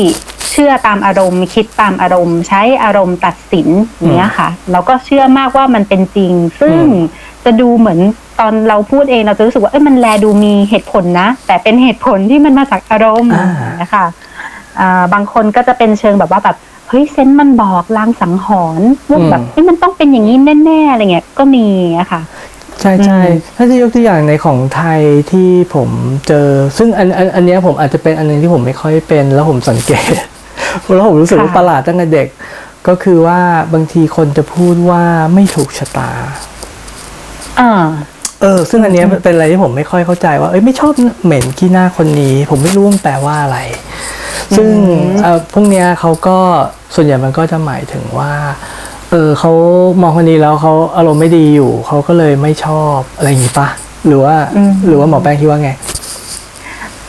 [0.51, 7.05] เชื่อตามอารมณ์ คิดตามอารมณ์ ใช้อารมณ์ตัดสินอย่างเนี้ยค่ะเราก็เชื่อมากว่ามันเป็นจริง ซึ่งอืม
[7.45, 8.01] จะดูเหมือน
[8.41, 13.49] ตอนเราพูดเองเราจะรู้สึกว่าเอ้ยมันแลดูมีเหตุผลนะ แต่เป็นเหตุผลที่มันมาจากอารมณ์อ่า
[13.83, 14.05] นะคะ
[14.81, 16.57] อ่าบางคนก็จะเป็นเชิงแบบว่าแบบ
[16.89, 21.67] เฮ้ยเซนส์มันบอกลางสังหรณ์ว่าแบบเฮ้ยมันต้องเป็นอย่างนี้แน่ๆอะไรเงี้ยก็มี
[22.01, 22.21] อะค่ะ
[22.81, 25.01] ใช่ใช่อืมถ้าจะยกตัวอย่างในของไทย
[25.33, 25.89] ที่ผม
[26.29, 30.05] เจอ ซึ่งอันอันอันเนี้ยผมอาจจะเป็นอันหนึงที่ผมไม่ค่อยเป็น แล้วผมสังเกต
[30.95, 32.29] แล้วผมรู้สึกว่าประหลาดตั้งแต่เด็ก
[32.89, 33.41] ก็คือว่า
[33.75, 35.03] บางทีคนจะพูดว่า
[35.35, 36.11] ไม่ถูกชะตา
[37.61, 37.73] อ่า
[38.45, 40.93] เออซึ่งอันเนี้ยเป็นอะไรที่ผมไม่ค่อยเข้าใจว่าเอ้ยไม่ชอบ
[41.25, 43.59] เหม็นขี้หน้าคนนี้ ผมไม่รู้ว่ามันแปลว่าอะไร
[44.57, 46.37] ซึ่งอืมเอ่อพวกเนี้ยเขาก็
[46.95, 48.33] ส่วนใหญ่มันก็จะหมายถึงว่า
[49.11, 49.53] เออเขา
[50.01, 53.69] มองคนนี้แล้วเขาอารมณ์ไม่ดีอยู่เขาก็เลยไม่ชอบอะไรอย่างงี้ปะ
[54.07, 55.71] หรือว่าอืมหรือว่าหมอแป้งคิดว่าไง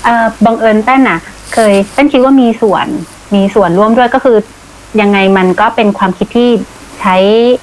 [0.04, 1.20] เอ่อบังเอิญแป้นน่ะ
[1.54, 2.88] เคยแป้นคิดว่ามีส่วน
[3.36, 4.38] มีส่วนร่วมด้วยก็คือ
[5.02, 6.50] ยังไงมันก็เป็นความคิดที่
[7.02, 7.16] ใช้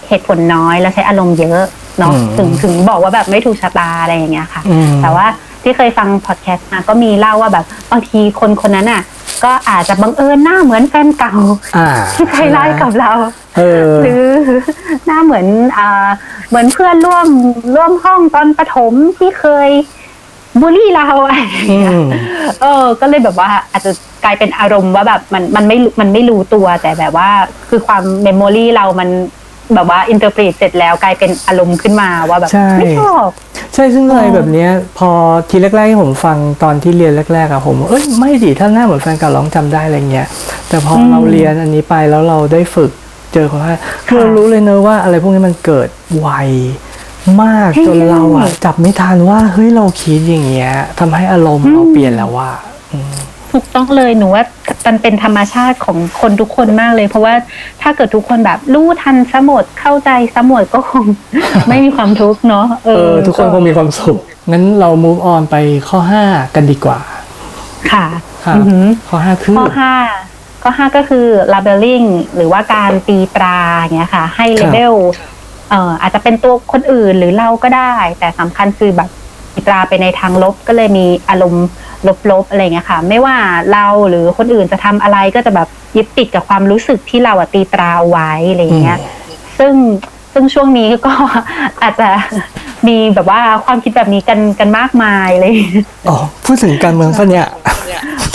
[0.08, 1.62] เหตุผลน้อยแล้วใช้อารมณ์เยอะ
[1.98, 5.26] เนาะอืมถึงถึงบอกว่าแบบไม่ถูกชะตาอะไรอย่างเงี้ยค่ะอืมแต่ว่า
[5.62, 9.02] ที่เคยฟังพอดแคสต์มาก็มีเล่าว่าแบบบางทีคนคนนั้นอะ
[9.44, 11.34] ก็อาจจะบังเอิญหน้าเหมือนแฟนเก่า
[11.76, 13.10] อ่าที่ใจร้ายกับเรา
[13.56, 14.24] เออหรือ
[15.06, 16.08] หน้าเหมือนอ่า
[16.48, 17.28] เหมือนเพื่อนร่วม
[17.74, 19.70] ร่วมห้องตอนประถมที่เคย
[20.60, 22.06] บูลลี่เราอะไรอย่างอืเงี้ยม
[22.60, 23.90] เออ ก็เลยแบบว่าอาจจะ
[24.24, 27.28] กลายเป็นอารมณ์ว่าแบบมันมันไม่มันไม่รู้ตัวแต่แบบว่า
[27.68, 29.08] คือความ memory เรามัน
[29.74, 33.28] แบบว่า interpret เสร็จแล้วกลายเป็นอารมณ์ขึ้นมาว่าแบบใช่ ไม่ชอบ
[33.74, 35.10] ใช่ซึ่งอะไรอ๋อแบบเนี้ยพอ
[35.50, 40.26] ทีแรกๆที่ผมฟังตอนที่เรียนแรกๆอะผมเอ้ยไม่ดิถ้าหน้าเหมือนแฟนเก่าร้องจำได้อะไรเงี้ย
[40.68, 42.90] แต่พอเราเรียนอันนี้ไปแล้วเราได้ฝึก
[43.32, 43.70] เจอคนว่า
[44.06, 46.28] คือเรารู้เลยเนอะว่าอะไรพวกนี้มันเกิดไว
[47.42, 52.50] มากจนเราอะจับไม่ทันว่าเฮ้ยเราคิดอย่างเงี้ยทำให้อารมณ์เราเปลี่ยนแล้วว่า
[52.92, 53.14] อืม
[53.52, 54.44] ถูกต้องเลยหนูว่า
[54.86, 57.34] มันเป็นธรรมชาติของคนทุกคนมากเลย เพราะว่า
[57.82, 61.04] ถ้าเกิดทุกคนแบบรู้ทันสมดเข้าใจสมดก็คง
[61.68, 64.18] ไม่มีความทุกข์เนาะเออ ทุกคนคงมีความสุข
[64.50, 65.56] งั้นเรา move on ไป
[65.88, 66.98] ข้อ5กันดีกว่า
[67.92, 68.06] ค่ะ
[68.44, 69.92] ครับอือหือข้อ5คือข้อห้า
[70.62, 74.94] ข้อห้าก็คือ labeling หรือว่าการตีตราอย่างเงี้ยค่ะ ให้ครับ label
[75.70, 79.08] เอ่ออาจจะเป็นตัวคนอื่นหรือเราก็ได้ แต่สำคัญคือแบบ
[79.54, 81.66] ตีตราไปในทางลบก็เลยมีอารมณ์
[82.30, 83.36] ลบๆอะไรเงี้ยค่ะ ไม่ว่า
[83.72, 88.98] เราหรือคนอื่นจะทำอะไรก็จะแบบยึดติดกับความรู้สึกที่เราอะตีตราเอาไว้อะไรเงี้ย
[89.58, 89.74] ซึ่ง
[90.32, 91.12] ซึ่งช่วงนี้ก็
[91.82, 92.08] อาจจะ
[92.88, 95.52] มีแบบว่าความคิดแบบนี้กันกันมากมายเลย
[96.08, 97.48] อ๋อพูดถึงการเมืองปะเนี่ย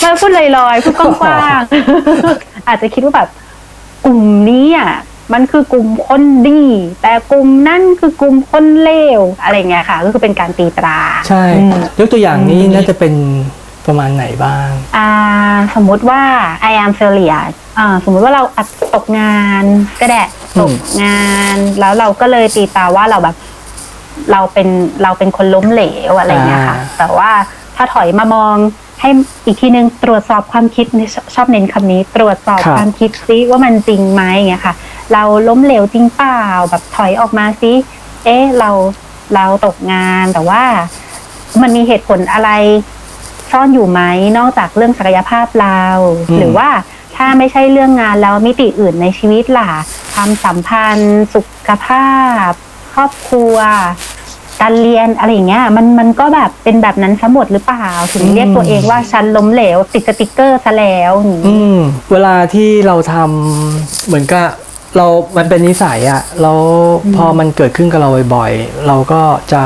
[0.04, 3.30] มาพูดลอยๆพูดกว้างๆอาจจะคิดว่าแบบ
[4.06, 4.92] กลุ่มนี้อะ
[5.34, 6.64] มันคือกลุ่มคนดี
[7.02, 13.14] แต่กลุ่มนั่นคือกลุ่มคนเลวอะไรเงี้ยค่ะ ก็คือเป็นการตีตรา ใช่อืมยกตัวอย่างนี้น่าจะเป็น
[13.86, 15.10] ประมาณไหนบ้าง อ่า
[15.76, 16.22] สมมุติว่า
[16.72, 19.64] I am failure อ่า สมมุติว่าเราอัดตกงาน
[20.02, 20.18] ก็ได้
[20.56, 23.36] อืตมกงาน แล้วเราก็เลยตีตราว่าเราแบบ
[24.32, 24.68] เราเป็น
[25.04, 27.32] เราเป็นคนล้มเหลวอะไรเงี้ยค่ะ แต่ว่า
[27.76, 28.56] ถ้าถอยมามอง
[29.00, 29.10] ให้
[29.46, 34.76] อีกทีนึงตรวจสอบความคิดนี่ชชอบเน้นคำนี้ ตรวจสอบครับความคิดซิว่ามันจริงไหมอย่างเงี้ยค่ะ
[35.14, 37.74] เราล้มเหลวจริงเปล่าแบบถอยออกมาซิ
[38.26, 38.70] เอ๊ะเรา
[39.36, 40.64] เราตกงานแต่ว่า
[41.62, 42.50] มันมีเหตุผลอะไร
[43.52, 44.02] ซ่อนอยู่ไหม
[44.38, 45.82] นอกจากเรื่องศักยภาพเรา
[46.30, 46.70] อืมหรือว่า
[47.16, 49.72] ถ้าไม่ใช่เรื่องงานแล้วมิติอื่นในชีวิตล่ะ
[50.14, 52.10] ความสัมพันธ์ สุขภา
[52.48, 52.50] พ
[52.94, 53.56] ครอบครัว
[54.62, 61.80] การเรียนอะไรอย่างเงี้ยมันมันก็แบบเป็นแบบนั้นซะหมดหรือเปล่าถึงเรียกตัวเองว่าฉันล้มเหลวติดสติกเกอร์ซะแล้วอย่างอืงี้ม
[62.12, 64.48] เวลาที่เราทำเหมือนกับ
[64.98, 66.60] เรา มันเป็นนิสัยอะแล้ว
[67.16, 69.22] พอมันเกิดขึ้นกับเราบ่อยๆ เราก็
[69.54, 69.64] จะ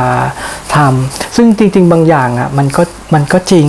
[0.76, 3.68] ทำซึ่งจริงๆ บางอย่างอะมันก็มันก็จริง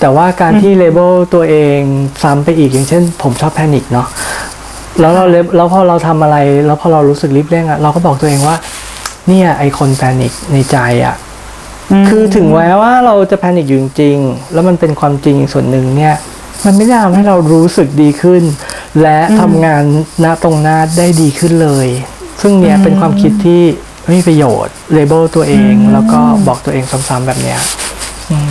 [0.00, 1.78] แต่ว่าการที่ label ตัวเอง
[2.22, 4.06] ซ้ำไปอีกอย่างเช่น ผมชอบ panic เนาะ
[5.00, 8.56] แล้วเราเลแล้วพอเราทำอะไร แล้วพอเรารู้สึกรีบเร่งอะเราก็บอกตัวเองว่า
[9.28, 11.16] เนี่ยไอคน panic ในใจอะ
[12.08, 16.14] คือถึงแม้ว่าเราจะ panic อยู่จริงๆแล้วมันเป็นความจริงส่วนหนึ่งเนี่ย
[16.64, 18.42] มันไม่ได้ทำให้เรารู้สึกดีขึ้น
[19.02, 19.84] และทำงาน
[20.24, 21.88] ณตรงหน้าได้ดีขึ้นเลย
[22.42, 23.62] ซึ่งเนี่ยเป็นความคิดที่
[24.06, 27.58] ไม่มีประโยชน์เลเบลตัวเอง แล้วก็บอกตัวเองซ้ำๆแบบเนี้ย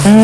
[0.06, 0.16] อื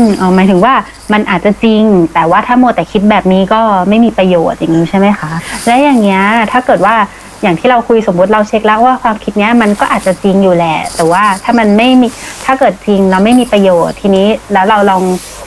[0.00, 0.74] มอ๋อหมายถึงว่า
[1.12, 1.82] มันอาจจะจริง
[2.14, 5.32] แต่ว่าถ้าโมวแต่คิดแบบนี้ก็ไม่มีประโยชน์อย่างนี้ใช่ไหมคะ
[5.66, 6.94] และอย่างเงี้ยถ้าเกิดว่า
[7.42, 12.06] อย่างที่เราคุยสมมติเราเช็คแล้วว่าความคิดเนี้ยมันก็อาจจะจริงอยู่แหละ แต่ว่าถ้ามันไม่มี
[12.44, 15.02] ถ้าเกิดจริงแล้วไม่มีประโยชน์ทีนี้แล้วเราลอง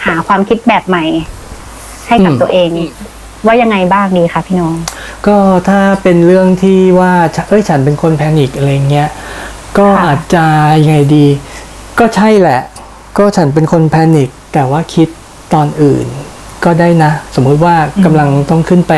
[0.05, 1.05] หาความคิดแบบใหม่
[2.07, 2.69] ให้กับอืมตัวเอง
[3.45, 4.75] ว่ายังไงบ้างดีคะพี่น้อง
[5.27, 5.37] ก็
[5.69, 9.09] ถ้าเป็นเรื่องที่ว่าฉันเอ้ยฉันเป็นคน panic อะไรเงี้ย
[9.77, 10.45] ก็ค่ะอาจจะ
[10.81, 11.25] ยังไงดี
[11.99, 12.61] ก็ใช่แหละ
[13.17, 15.07] ก็ฉันเป็นคน panic แต่ว่าคิด
[15.53, 16.05] ตอนอื่น
[16.63, 18.93] ก็ได้นะ สมมุติว่ากำลังต้องขึ้นไป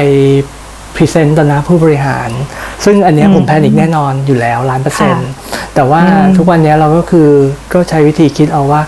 [1.00, 2.30] present ต่อหน้าผู้บริหาร
[2.86, 5.30] ซึ่งอันเนี้ยผม panic แน่นอนอยู่แล้วล้านเปอร์เซ็นต์
[5.76, 6.02] แต่ว่า
[6.38, 7.30] ทุกวันเนี้ยเราก็คือ
[7.74, 8.82] ก็ใช้วิธีคิดเอาว่า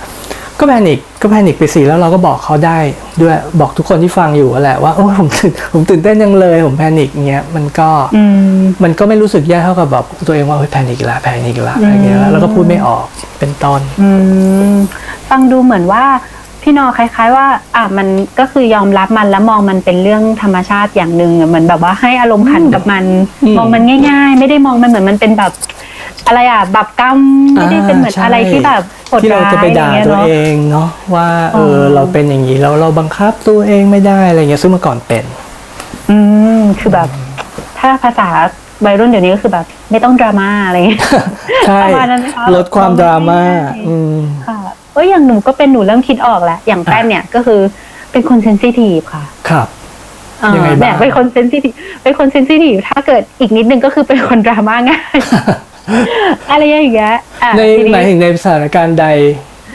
[0.60, 2.78] ก็ panic ก็ panic ไปสิแล้วเราก็บอกเขาได้
[3.21, 8.24] ด้วยบอกทุกคนที่ฟังอยู่แหละว่าโอ้ยผมตื่นผมตื่นเต้นยังเลยผม panic เงี้ยมันก็อื
[8.58, 13.06] มมันก็ไม่รู้สึกแย่เท่ากับแบบตัวเองว่าเฮ้ย panic ละ panic ละอะไรเงี้ยแล้วก็พูดไม่ออก
[13.39, 14.10] เป็นต้นอื
[14.74, 14.76] ม
[15.30, 16.04] ฟังดูเหมือนว่า
[16.62, 17.45] พี่นอคล้าย ๆ ว่า
[17.76, 18.08] อะมัน
[18.39, 23.04] ก็คือยอมรับมันแล้วมองมันเป็นเรื่องธรรมชาติอย่างหนึ่งอะเหมือนแบบว่าให้อารมณ์ขันกับมัน
[23.43, 25.52] อืมมองมันง่าย ๆ ไม่ได้มองมันเหมือนมันเป็นแบบ
[26.28, 27.19] อะไรอะแบบกรรม
[27.54, 35.24] ไม่ได้เป็นเหมือนใช่อะไรที่แบบโหดที่เราร้ายจะไปอะไรด่าเงี้ยตัวเนาะเองเนาะว่าเอออเราเป็นอย่างนี้แล้วเราบังคับตัวเองไม่ได้อะไรเงี้ยซึ่งเมื่อก่อนเป็น
[36.10, 36.17] อื
[36.58, 37.10] มคือแบบ
[37.80, 38.28] ถ้าภาษา
[38.86, 41.02] วัยรุ่นเดี๋ยวนี้ก็คือแบบ ไม่ต้องดราม่าอะไรเงี้ย
[41.67, 44.15] ใช่ประมาณนั้นไหมคะลดความดราม่าง่ายๆอืม
[44.47, 44.61] ค่ะ
[44.93, 47.60] เอ้ยอย่างหนูก็เป็นหนูเริ่มคิดออกแล้ว อย่างแป้นเนี่ยก็คือ
[48.12, 49.67] เป็นคนเซนซิทีฟค่ะ ครับ
[50.41, 51.73] เออยังไงบ้างแบบเป็นคนเซนซิทีฟ
[52.04, 55.17] เป็นคนเซนซิทีฟถ้าเกิดอีกนิดนึงก็คือเป็นคนดราม่าง่าย
[56.51, 59.06] อะไรอย่างเงี้ยอะในทีหมายถึงในสถานการณ์ใด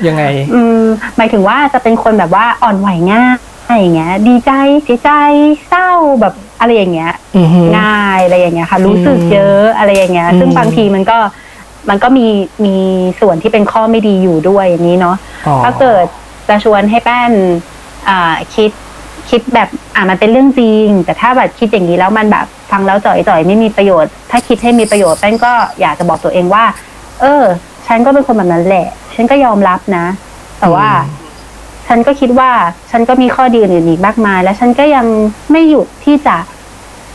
[0.07, 0.25] ยังไง
[0.55, 0.83] อืม
[1.17, 4.53] หมายถึงว่าจะเป็นคนแบบว่าอ่อนไหวง่ายอะไรอย่างเงี้ย ดีใจ
[4.83, 5.11] เสียใจ
[5.69, 11.19] เศร้าแบบอะไรอย่างเงี้ยอือฮึง่ายอะไรอย่างเงี้ยค่ะ รู้สึกเยอะอะไรอย่างเงี้ย ซึ่งอืมบางทีมันก็
[11.89, 12.27] มันก็มี
[12.65, 12.77] มี
[13.21, 16.05] ส่วนที่เป็นข้อไม่ดีอยู่ด้วยอย่างนี้เนาะอ๋อถ้าเกิด
[16.49, 17.33] จะชวนให้แป้น
[18.09, 18.71] อ่าคิด
[19.31, 26.65] คิดแบบอ่ามันเป็นเรื่องจริง แต่ถ้าแบบคิดอย่างนี้แล้วมันแบบฟังแล้วจ่อยๆไม่มีประโยชน์ ถ้าคิดให้มีประโยชน์แป้นก็อยากจะบอกตัวเองว่า
[27.21, 27.45] เออ
[27.87, 30.07] ฉันก็เป็นคนแบบนั้นแหละ ฉันก็ยอมรับนะ
[30.61, 30.89] แต่ว่า
[31.87, 32.51] ฉันก็คิดว่า
[32.91, 35.07] ฉันก็มีข้อดีอื่นๆอีกมากมาย และฉันก็ยัง
[35.51, 36.37] ไม่หยุดที่จะ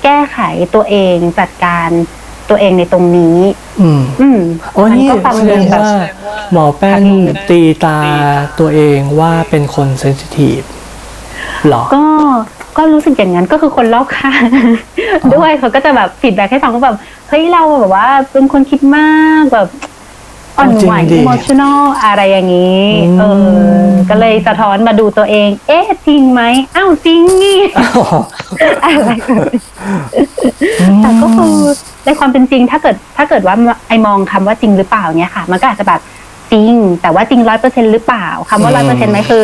[0.03, 0.37] แก้ไข
[0.75, 1.89] ตัวเองจัดการ
[2.49, 3.37] ตัวเองในตรงนี้
[3.81, 4.39] อืมอืม
[4.75, 5.95] อ๋อมันี่ก็ฟังแสดูดงแบบว่า
[6.51, 7.97] หมอแป้นค่ะพี่ตีตา
[8.59, 10.61] ตัวเองว่าเป็นคน sensitive
[11.67, 12.05] หรอ ก็
[12.77, 14.43] ก็รู้สึกอย่างนั้นก็คือคนรอบข้าง
[15.35, 16.97] ด้วยเขาก็จะแบบ feedback ให้ฟังว่าแบบ
[17.29, 19.67] เฮ้ยเราแบบว่าเป็นคนคิดมากแบบ
[20.57, 23.23] อ่อนไหวจริงดิ emotional อะไรอย่างนี้อืมเอ
[23.83, 26.41] อก็เลยสะท้อนมาดูตัวเอง เอ๊ะจริงไหม
[26.75, 27.59] อ้าวจริงนี่
[28.83, 29.59] อะไรแบบนี้
[31.01, 31.55] แต่ก็คือ
[32.05, 33.55] ในความเป็นจริง ถ้าเกิดถ้าเกิดว่า
[33.87, 36.01] ไอมองคำว่าจริงหรือเปล่าเนี่ยค่ะ มันก็อาจจะแบบ
[36.51, 39.43] จริง แต่ว่าจริงร้อยเปอร์เซ็นหรือเปล่าคำว่าอืร้อยเปอร์มเซ็นต์ไหมคือ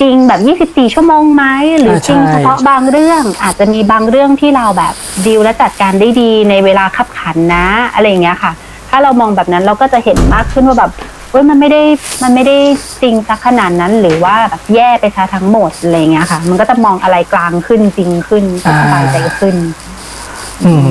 [0.00, 1.44] จริงแบบยี่สิบสี่ชั่วโมงไหม
[1.80, 4.94] หรืออ่าจริงใช่เฉพาะบางเรื่อง อาจจะมีบางเรื่องที่เราแบบ
[5.26, 8.52] ดีลและจัดการได้ดีในเวลาขับขันนะ อะไรอย่างเงี้ยค่ะ
[8.90, 10.90] ถ้าเรามองแบบนั้นเราก็จะเห็นมากขึ้นว่าแบบ
[11.30, 11.82] เว้ยมันไม่ได้
[12.22, 12.56] มันไม่ได้
[13.02, 19.56] จริงสักขนาดนั้น หรือว่าแบบแย่ไปซะทั้งหมดอะไรอย่างเงี้ยค่ะ มันก็จะมองอะไรกลางขึ้นจริงขึ้นก็สบายใจขึ้น
[20.64, 20.88] อืม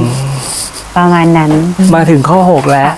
[0.98, 1.52] ประมาณนั้น
[1.96, 2.92] มาถึงข้อหกแล้ว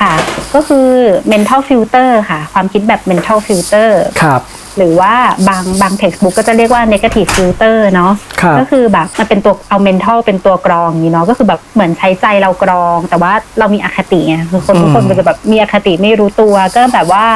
[0.00, 0.12] ค่ะ
[0.54, 0.88] ก็คือ
[1.32, 3.90] mental filter ค่ะ ความคิดแบบ mental filter
[4.22, 4.42] ครับ
[4.76, 5.14] หรือว่า
[5.48, 17.26] บางบาง textbook ก็จะเรียกว่า negative filter เนาะครับก็คือแบบมันเป็นตัวเอา mental เป็นตัวกรองอย่างนี้เนาะก็คือแบบเหมือนใช้ใจเรากรอง แต่ว่าเรามีอคติไงคือคนทุกคนอืมมันจะแบบมีอคติไม่รู้ตัว ก็แบบว่า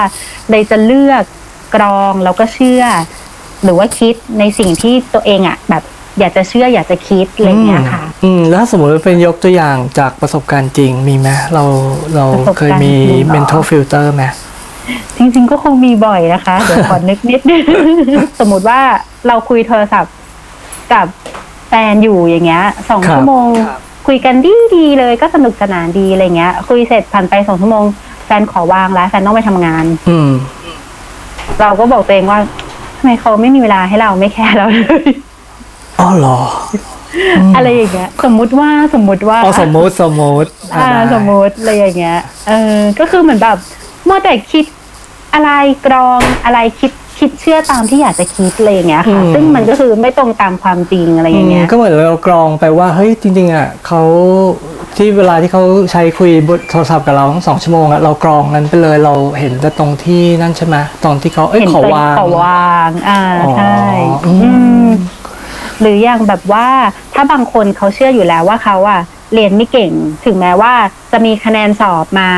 [0.51, 1.23] เลยจะเลือก
[1.75, 2.85] กรองแล้วก็เชื่อ
[3.65, 5.83] หรือว่าคิดในสิ่งที่ตัวเองอะแบบ
[6.19, 11.65] อยากจะเชื่ออยากจะคิดอะไรอย่างเงี้ยค่ะ อืมแล้วถ้าสมมติว่าเป็นยกตัวอย่างจากประสบการณ์จริงมีไหมเรา
[12.17, 14.25] เราประสบเคยการณ์มีจริงเหรอ mental filter ไหม
[15.19, 17.65] จริง ๆ ก็คงมีบ่อยนะคะ เดี๋ยวขอนึกนิดนึง
[18.41, 18.81] สมมุติว่า
[19.29, 20.15] เราคุยโทรศัพท์
[20.93, 21.07] กับ
[21.69, 23.49] แฟนอยู่อย่างเงี้ยสองครับชั่วโมง
[24.07, 27.85] คุยกันดีดีๆเลยก็สนุกสนานดีอะไรเงี้ย คุยเสร็จผ่านไปสองชั่วโมง
[28.27, 30.31] แฟนขอวางแล้วแฟนต้องไปทำงาน อืม
[31.61, 32.39] เราก็บอกตัวเองว่า
[32.99, 35.11] ทำไมเขาไม่มีเวลาให้เราไม่แคร์เราเลย
[36.01, 36.39] อ๋อเหรอ
[37.57, 43.57] อะไรอย่างเงี้ยสมมุติว่าสมมุติว่าอ๋อสมมติสมมติอ่าได้สมมติอะไรอย่างเงี้ยเออก็คือเหมือนแบบ
[44.09, 44.65] มัวแต่คิด
[45.35, 45.51] อะไร
[45.87, 54.03] กรองอะไรคิดคิดเชื่อตามที่อยากจะคิดอะไรอย่างเงี้ยค่ะ ซึ่งมันก็คือไม่ตรงตามความจริงอะไรอย่างเงี้อืยมก็เหมือนเรากรองไปว่าเฮ้ยจริง ๆอะเขา
[54.97, 63.77] ที่เวลาที่เขาใช้คุยบนโทรศัพท์กับเราทั้งสองชั่วโมงอะเรากรองนั้นไปเลยเราเห็นแต่ตรงที่นั่นใช่ไหมตรงที่เขาเอ้ยเห็นขอตัววางขอวาง อ่าอ๋อใช่
[64.27, 64.51] อืมอื
[64.87, 64.89] ม
[65.81, 66.67] หรืออย่างแบบว่า
[67.15, 69.01] ถ้าบางคนเขาเชื่ออยู่แล้วว่าเขาอะ
[69.35, 69.93] เรียนไม่เก่ง
[70.25, 70.73] ถึงแม้ว่า
[71.13, 72.31] จะมีคะแนนสอบมา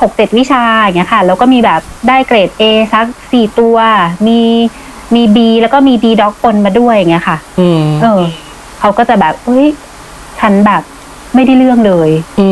[0.00, 3.76] หกเจ็ดวิชาอย่างเงี้ยค่ะแล้วก็มีแบบได้เกรด A สักสี่ตัว
[4.28, 4.40] มี
[5.14, 8.20] มี B แล้วก็มี D ด็อกปนมาด้วยอย่างเงี้ยค่ะอืมเออ
[8.80, 9.66] เขาก็จะแบบเฮ้ย
[10.40, 10.82] ฉันแบบ
[11.34, 12.10] ไม่ได้เรื่องเลย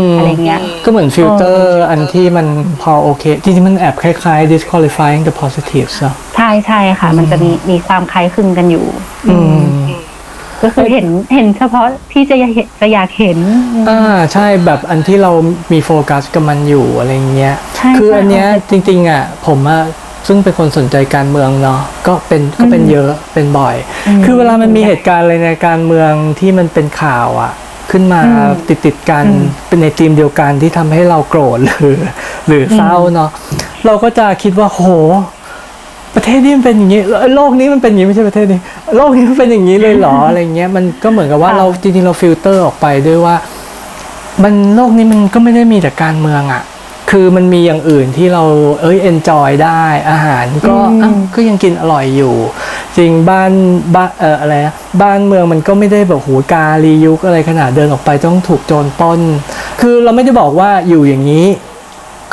[0.09, 2.47] มอะไรเงี้ย ก็เหมือนฟิลเตอร์อันที่มัน
[2.83, 8.87] พอโอเค จริงๆ มันแอบคล้ายๆ disqualifying the positives เนอะใช่ใช่ค่ะ มันจะมีมีความคล้ายคลึงกันอยู่
[9.31, 9.61] อืม
[10.63, 13.39] ก็คือเห็นเห็นเฉพาะที่จะอยากเห็นจะอยากเห็น
[13.91, 14.01] อ่า
[14.33, 15.33] ใช่แบบอันที่เรา
[15.73, 19.83] มีโฟกัสกับมันอยู่อะไรเงี้ยใช่คือใช่อันเนี้ยเอาไปจริง ๆ อะ ผมอะ
[20.27, 27.53] ซึ่งเป็นคนสนใจการเมืองเนาะก็เป็นก็เป็นเยอะเป็นบ่อยอืมคือเวลามันมีเหตุการณ์อะไรในการเมืองที่มันเป็นข่าวอะ
[27.91, 31.99] ขึ้นมาอืมติดติดๆกันอืมเป็นในธีมเดียวกันที่ทำให้เราโกรธหรือ
[32.49, 33.31] หรือเศร้าเนาะ
[33.87, 34.83] เราก็จะคิดว่าโห
[36.15, 38.61] ประเทศนี้มันเป็นอย่างนี้เอ้ยโลกนี้มันเป็นอย่างนี้ไม่ใช่ประเทศนี้
[38.97, 43.37] โลกนี้มันเป็นอย่างนี้เลยเหรออะไรเงี้ยมันก็เหมือนกับว่าค่ะเราจริงๆเราฟิลเตอร์ออกไปด้วยว่า
[44.43, 46.63] มันโลกนี้มันก็ไม่ได้มีแต่การเมืองอะ่ะ
[47.11, 48.43] คือมันมีอย่างอื่นที่เรา
[48.83, 52.35] เอ้ย enjoy ได้อาหารก็อืมอะก็ยังกินอร่อยอยู่
[52.97, 53.53] จริงบ้าน
[53.95, 59.21] บ้านเอ่ออะไรนะบ้านเมืองมันก็ไม่ได้แบบหูกาลียุคอะไรขนาดเดินออกไปต้องถูกโจรปล้น
[59.81, 61.47] คือเราไม่ได้บอกว่าอยู่อย่างนี้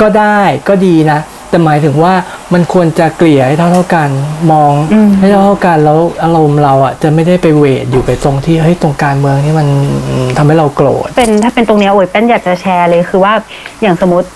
[0.02, 2.14] ก็ได้ก็ดีนะ แต่หมายถึงว่า
[2.54, 4.10] มันควรจะเกลี่ยให้เท่าเท่าๆกัน
[4.52, 9.68] มองอืมให้เท่าเท่าๆกันแล้วอารมณ์เราอะจะไม่ได้ไปเวทอยู่ไปตรงที่เฮ้ยตรงการเมืองที่มัน
[10.10, 13.34] อืมทำให้เราโกรธเป็นถ้าเป็นตรงเนี้ยโอ้ยเป็นอยากจะแชร์เลยคือว่า
[13.82, 14.28] อย่างสมมติ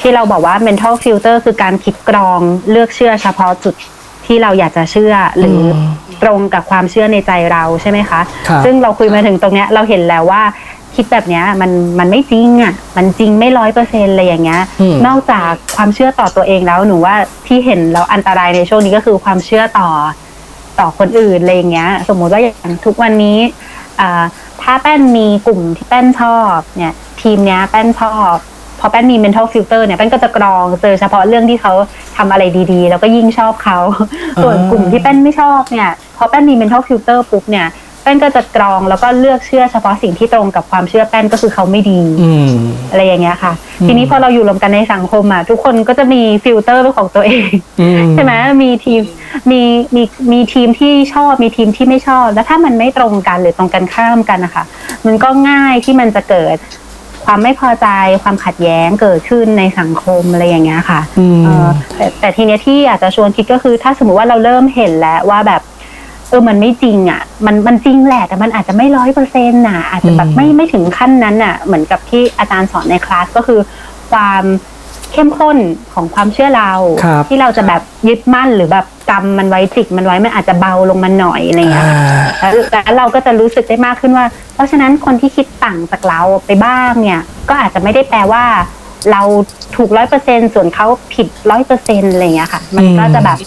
[0.00, 2.40] ที่เราบอกว่า mental filter คือการคิดกรอง
[2.70, 3.74] เลือกเชื่อเฉพาะจุด
[4.26, 5.80] ที่เราอยากจะเชื่อหรืออม
[6.22, 10.42] ตรงกับความเชื่อในใจเราใช่ไหมคะครับซึ่งเราคุยมาถึงตรงเนี้ยเราเห็นแล้วว่า
[10.96, 17.14] คิดแบบเนี้ยมันมันไม่จริงอะ มันจริงไม่ร้อยเปอร์เซ็นต์เลยอย่างเงี้ย อืม นอกจากความเชื่อต่อตัวเองแล้วหนูว่า
[17.46, 19.88] ที่เห็นแล้วอันตรายในช่วงนี้ก็คือความเชื่อต่อ
[20.78, 23.38] ต่อคนอื่นอะไรอย่างเงี้ย สมมุติว่าอย่างทุกวันนี้
[24.00, 24.22] อ่า
[24.62, 28.34] ถ้าแป้นมีกลุ่มที่แป้นชอบเนี่ย ทีมเนี้ยแป้นชอบ
[28.80, 31.72] พอแป้นมี mental filter เนี่ยแป้นก็จะกรองเจอเฉพาะเรื่องที่เขา
[32.16, 33.78] ทำอะไรดีๆ แล้วก็ยิ่งชอบเขา
[34.42, 42.48] ส่วนกลุ่มที่แป้นไม่ชอบเนี่ยพอแป้นมี mental filter ปุ๊บเนี่ยแป้นก็จะกรองแล้วก็เลือกเชื่อเฉพาะสิ่งที่ตรงกับความเชื่อแป้นก็คือเขาไม่ดีอืม
[42.90, 47.48] อะไรอย่างเงี้ยค่ะอืมทีนี้พอเราอยู่รวมกันในสังคมอะทุกคนก็จะมีฟิลเตอร์เป็นของตัวเอง
[47.80, 49.00] อืมใช่ไหมมีทีม
[49.50, 49.60] มี
[49.96, 54.64] มีมีทีมที่ชอบมีทีมที่ไม่ชอบ แล้วถ้ามันไม่ตรงกันหรือตรงกันข้ามกันนะคะ
[55.06, 56.56] มันก็ง่ายที่มันจะเกิด
[57.26, 57.86] ความไม่พอใจ
[58.22, 65.62] ความขัดแย้งเกิดขึ้นในสังคมอะไรอย่างเงี้ยค่ะอืมเออแต่แต่ทีเนี้ยที่อยากจะชวนคิดก็คือ ถ้าสมมติว่าเราเริ่มเห็นแล้วว่าแบบ
[66.30, 73.60] เออมันไม่จริงอะ มันมันจริงแหละแต่มันอาจจะไม่ร้อยเปอร์เซ็นต์น่ะ อาจจะแบบไม่ไม่ถึงขั้นนั้นน่ะ เหมือนกับที่อาจารย์สอนในคลาสก็คือ
[74.10, 74.44] ความ
[75.12, 75.58] เข้มข้น
[75.94, 76.72] ของความเชื่อเรา
[77.04, 81.86] ครับที่เราจะแบบยึดมั่นหรือแบบกำมันไว้จิกมันไว้มันอาจจะเบาลงมาหน่อยอะไรเงี้ย
[82.42, 88.44] อ่าแล้วแล้วเราก็จะรู้สึกได้มากขึ้นว่า เพราะฉะนั้นคนที่คิดต่างจากเราไปบ้างเนี่ย ก็อาจจะไม่ได้แปลว่า
[89.12, 89.22] เรา
[89.76, 93.38] ถูกร้อยเปอร์เซ็นส่วนเขาผิดร้อยเปอร์เซ็นอะไรอย่างเงี้ยค่ะ มันก็จะแบบ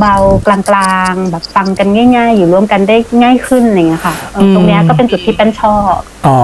[0.00, 4.14] เบาๆ กลางๆ แบบฟังกันง่าย ๆ อยู่ร่วมกันได้ง่ายขึ้นอะไรอย่างเงี้ยค่ะ
[4.54, 6.36] ตรงเนี้ยก็เป็นจุดที่เป็นชอบอ๋อ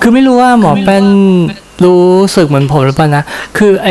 [0.00, 1.04] คือไม่รู้ว่าหมอเป็น
[1.84, 2.04] รู้
[2.36, 3.24] สึกเหมือนผมหรือเปล่านะ
[3.58, 3.88] คือไอ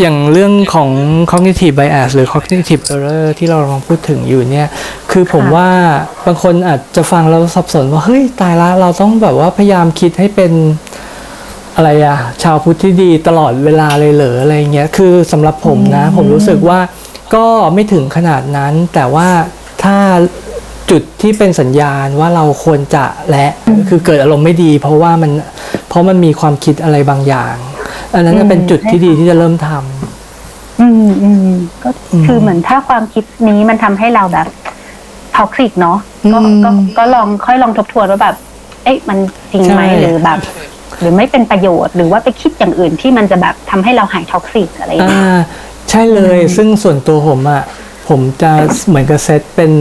[0.00, 0.90] อย่างเรื่องของ
[1.30, 4.68] cognitive bias หรือ cognitive error ที่เราลังพูดถึงอยู่เนี่ย
[5.10, 5.68] คือผมว่า
[6.26, 10.52] บางคนอาจจะฟังแล้วสับสนว่า เฮ้ย ตายละ เราต้องแบบว่าพยายามคิดให้เป็น
[11.76, 16.80] อะไรอะชาวพุทธที่ดีตลอดเวลาเลยเหรออะไรเงี้ยคือสำหรับผมนะ ผมรู้สึกว่า
[17.34, 19.28] ก็ไม่ถึงขนาดนั้น แต่ว่า
[19.82, 19.96] ถ้า
[20.90, 23.46] จุดที่เป็นสัญญาณว่าเราควรจะและ
[23.88, 25.30] คือเกิดอารมณ์ไม่ดี เพราะว่ามัน
[25.88, 27.54] เพราะมันมีความคิดอะไรบางอย่าง
[28.14, 31.48] อันนั้นจะเป็นจุดที่ดีที่จะเริ่มทำอืมอืม
[31.82, 34.46] ก็อืมคือเหมือนถ้าความคิดนี้มันทำให้เราแบบ
[35.36, 35.98] toxic เนาะ
[36.32, 38.36] ก็อืมก็ก็ลองค่อยลองทบทวนว่าแบบ
[38.84, 39.18] เอ๊ะมัน
[39.52, 40.38] จริงไหมใช่หรือแบบ
[41.00, 45.42] หรือไม่เป็นประโยชน์ หรือว่าไปคิดอย่างอื่นที่มันจะแบบทำให้เราหาย toxic อะไรอย่างอ่าเงี้ย
[45.90, 47.62] ใช่เลยซึ่งส่วนตัวผมอะ
[48.08, 48.52] ผมจะ
[48.88, 49.72] เหมือนกับเซตเป็น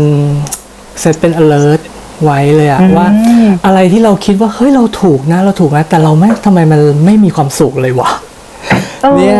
[1.01, 1.82] เซตเป็น alert
[2.23, 3.08] ไว้เลยอะอืมว่า
[3.65, 8.12] อะไรที่เราคิดว่าเฮ้ยเราถูกนะเราถูกนะแต่เราไม่ทำไมมันไม่มีความสุขเลยวะ
[9.06, 9.39] ออเนี่ย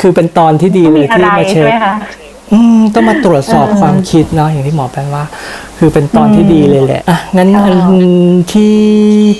[0.00, 1.94] คือเป็นตอนที่ดีเลมียอะที่ไรมาเช็ใช่คไหมคะ
[2.52, 5.24] อืมต้องมาตรวจสอบเออความคิดเนาะอย่างที่หมอแปลว่า
[5.78, 7.78] คือเป็นตอนที่ดีเลยแหละอะงั้นใช่อัน
[8.52, 8.74] ที่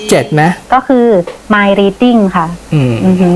[0.09, 0.43] เจ็ดไหม
[0.73, 1.05] ก็คือ
[1.53, 3.35] my reading ค่ะ อืม อือหือ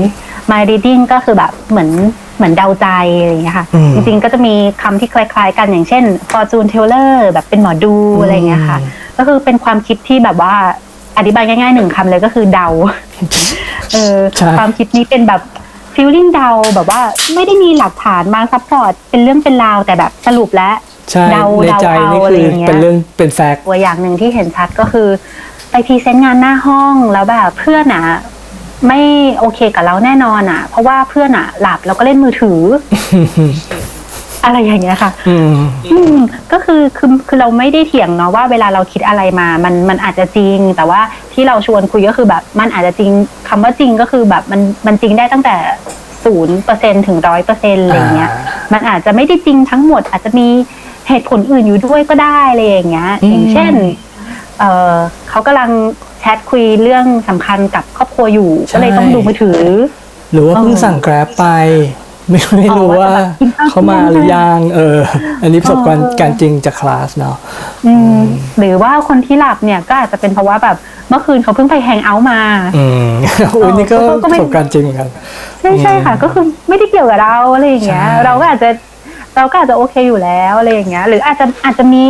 [0.50, 1.90] my reading ก็คือแบบเหมือน
[2.36, 2.86] เหมือนเดาใจ
[3.20, 10.54] อะไรอย่างเงี้ยค่ะ อืมจริงๆก็จะมีคำที่คล้ายๆ กันอย่างเช่น fortune teller แบบเป็นหมอดูอะไรอย่างเงี้ยค่ะอืมก็คือเป็นความคิดที่แบบว่า
[11.18, 12.68] อธิบายง่ายๆหนึ่งคำเลยก็คือเดา
[13.92, 15.40] เออใช่ ความคิดนี้เป็นแบบ
[15.94, 17.00] feeling เดาแบบว่า
[17.34, 20.74] ไม่ได้มีหลักฐานมา support เป็นเรื่องเป็นราวแต่แบบสรุปแล้ว
[21.10, 25.08] ใช่เดาในเดาใจเอานี่อะไรคืออย่างเงี้ยเป็นเรื่องเป็น fact ตัวอย่างหนึ่งที่เห็นชัดก็คือ
[25.70, 28.04] ไป present งานหน้าห้องแล้วแบบเพื่อนอะ
[28.86, 29.00] ไม่
[29.38, 32.60] โอเคกับเราแน่นอนอะ เพราะว่าเพื่อนอะ หลับแล้วก็เล่นมือถือ
[34.44, 35.54] อะไรอย่างเงี้ยค่ะ อืม
[35.92, 36.16] อืม
[36.52, 41.00] ก็คือคือคือเราไม่ได้เถียงเนาะว่าเวลาเราคิดอะไรมามันมันอาจจะจริง แต่ว่า
[41.32, 43.10] ที่เราชวนคุยก็คือแบบมันอาจจะจริง
[43.48, 45.56] คำว่าจริงก็คือแบบมันมันจริงได้ตั้งแต่
[46.24, 48.30] ศูนย์เปอร์เซ็นถึงร้อยเปอร์เซ็นอะไรอย่างเงี้ย
[48.72, 50.48] มันอาจจะไม่ได้จริงทั้งหมด อาจจะมี
[51.08, 53.74] เหตุผลอื่นอยู่ด้วยก็ได้อะไรอย่างเงี้ย อืม อย่างเช่น
[54.60, 54.94] เออ
[55.30, 55.70] เขากำลัง
[56.20, 59.60] แชทคุยเรื่องสำคัญกับครอบครัวอยู่ ก็เลยต้องดูมือถือ
[60.32, 61.46] หรือว่าเพิ่งเออสั่ง Grab ไป
[62.30, 64.98] ไม่ไม่รู้อ๋อว่าว่าจะแบบกินข้าวเขามาหรือยังเออ
[65.42, 67.36] อันนี้ประสบการณ์เออการจริงจากคลาสเนาะ
[67.86, 68.18] อืม
[68.58, 70.76] หรือว่าคนที่หลับเนี่ยก็อาจจะเป็นเพราะว่าแบบ
[71.08, 72.40] เมื่อคืนเขาเพิ่งไป hang out มา
[72.76, 73.10] อืม
[73.52, 75.08] โอ้ยนี่ก็ก็ก็ปไม่ระสบการณ์จริงเหมือนกัน
[75.60, 78.68] ใช่ใช่ค่ะ ก็คือไม่ได้เกี่ยวกับเราอะไรอย่างเงี้ยใช่เราก็อาจจะ
[79.36, 82.02] เราก็อาจจะโอเคอยู่แล้วอะไรอย่างเงี้ย หรืออาจจะอาจจะมี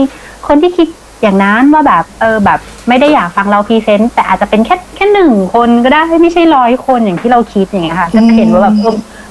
[0.49, 0.89] คนที่คิด
[1.23, 8.75] อย่างนั้นว่าแบบเออแบบไม่ได้อยากฟังเรา present แต่อาจจะเป็นแค่แค่หนึ่งคนก็ได้ไม่ใช่ร้อยคนอย่างที่เราคิดอย่างเงี้ยค่ะจะเห็นว่าแบบ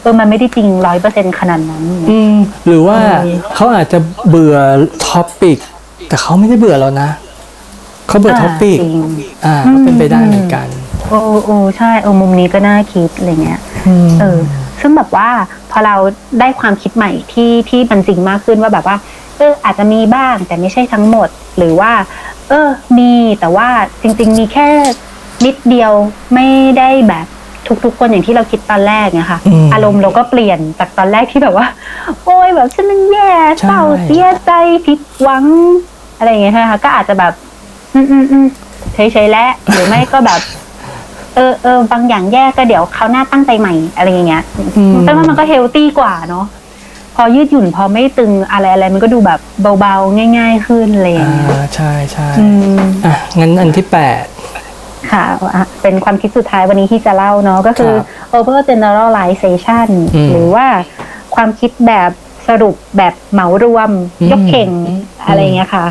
[0.02, 2.36] เออเออมันไม่ได้จริงร้อยเปอร์เซ็นขนาดนั้นอย่างเงี้ยอืม
[2.68, 4.56] หรือว่าเออเขาอาจจะเบื่อ
[5.08, 5.58] topic
[6.08, 7.10] แต่เขาไม่ได้เบื่อเรานะ
[8.08, 9.00] เขาเบื่อ topic จริง
[9.46, 10.68] อ่าก็เป็นไปได้เหมือนกัน
[11.10, 13.60] โอ้โอ้ใช่เออมุมนี้ก็น่าคิดอะไรเงี้ย
[14.08, 14.40] มเออ
[14.82, 15.30] ซึ่งแบบว่า
[15.72, 15.96] พอเรา
[16.40, 18.98] ได้ความคิดใหม่ที่ที่มันจริงมากขึ้นว่าแบบว่า
[19.38, 21.92] เออ อาจจะมีบ้างแต่ไม่ใช่ทั้งหมด หรือว่า
[22.50, 23.68] เออ มีแต่ว่า
[24.02, 24.68] จริง ๆ มีแค่
[25.46, 25.92] นิดเดียว
[26.34, 27.26] ไม่ได้แบบ
[27.84, 31.68] ทุกๆคนอย่างที่เราคิดตอนแรกเนี่ยค่ะอืมอารมณ์เราก็เปลี่ยนจากตอนแรกที่แบบว่า
[32.26, 34.52] โอ้ยแบบฉันมันแย่ใช่ เศร้าเสียใจ
[34.86, 35.46] ผิดหวัง
[36.18, 37.34] อะไรอย่างเงี้ยใช่ไหมคะก็อาจจะแบบ
[37.94, 38.46] อืมอืมอืม
[38.94, 40.42] เฉยๆแล้วหรือไม่ก็แบบ
[41.36, 44.44] เออเออบางอย่างแย่ก็เดี๋ยวเขาวหน้าตั้งใจใหม่อะไรอย่างเงี้ย
[44.78, 46.46] อืม แต่ว่ามันก็เฮลตี้กว่าเนาะ
[47.16, 49.40] พอยืดหยุ่นพอไม่ตึงอะไรอะไรมันก็ดูแบบ
[49.80, 52.46] เบาๆง่าย ๆ ขึ้นอะไรอย่างอ่าเงี้ยใช่ใช่อื
[52.78, 54.24] ม อะงั้นอันที่แปด
[55.12, 55.26] ค่ะ
[55.56, 60.66] อะ เป็นความคิดสุดท้ายวันนี้ที่จะเล่าเนาะก็คือครับ over generalization อืมหรือว่า
[61.36, 62.12] ความคิดแบบ
[62.48, 63.90] สรุปแบบเหมารวม
[64.22, 64.72] อืมยกเข่ง
[65.26, 65.86] อะไรอย่างเงี้ยค่ะ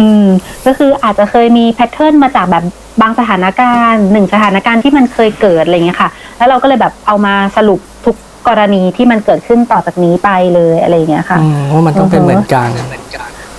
[0.00, 0.24] อืม
[0.66, 2.64] ก็คืออาจจะเคยมีแพทเทิร์นมาจากแบบ
[3.00, 8.16] บางสถานการณ์หนึ่งสถานการณ์ที่มันเคยเกิดอะไรเงี้ยค่ะ แล้วเราก็เลยแบบเอามาสรุปทุก
[8.48, 12.68] กรณีที่มันเกิดขึ้นต่อจากนี้ไปเลยอะไรอย่างเงี้ยค่ะอืมว่ามันต้องเป็นเหมือนกัน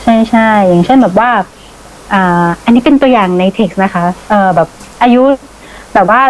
[0.04, 1.30] ใช่ใช่อย่างเช่นแบบว่า
[2.14, 4.70] อ่า อันนี้เป็นตัวอย่างในเท็กซ์นะคะ เออแบบ
[5.02, 5.22] อายุ
[5.93, 6.22] แบบว่า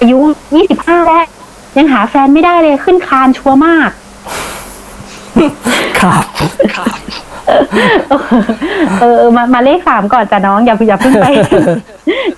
[0.00, 0.18] อายุ
[0.56, 1.24] ยี่สิบห้าแล้ว
[1.76, 3.90] ยังหาแฟนไม่ได้เลยขึ้นคานชัวร์มาก
[6.00, 6.24] ครับ
[8.08, 8.12] เอ
[9.00, 11.26] เออเออมามาเลขสามก่อนจ้ะน้องอย่าอย่าเพิ่งไป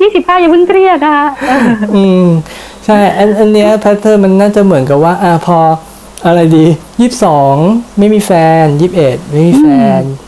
[0.00, 2.26] ยี่สิบห้าอย่าเพิ่งเครียดนะคะเอออืม
[2.84, 5.58] ใช่อันอันเนี้ย pattern มันน่าจะเหมือนกับว่า อ่าพอ
[6.26, 6.66] อะไรดี
[7.00, 7.54] ยี่สิบสอง
[7.98, 8.32] ไม่มีแฟ
[8.62, 9.66] นยี่สิบเอ็ดไม่มีแฟ
[10.00, 10.25] นอืม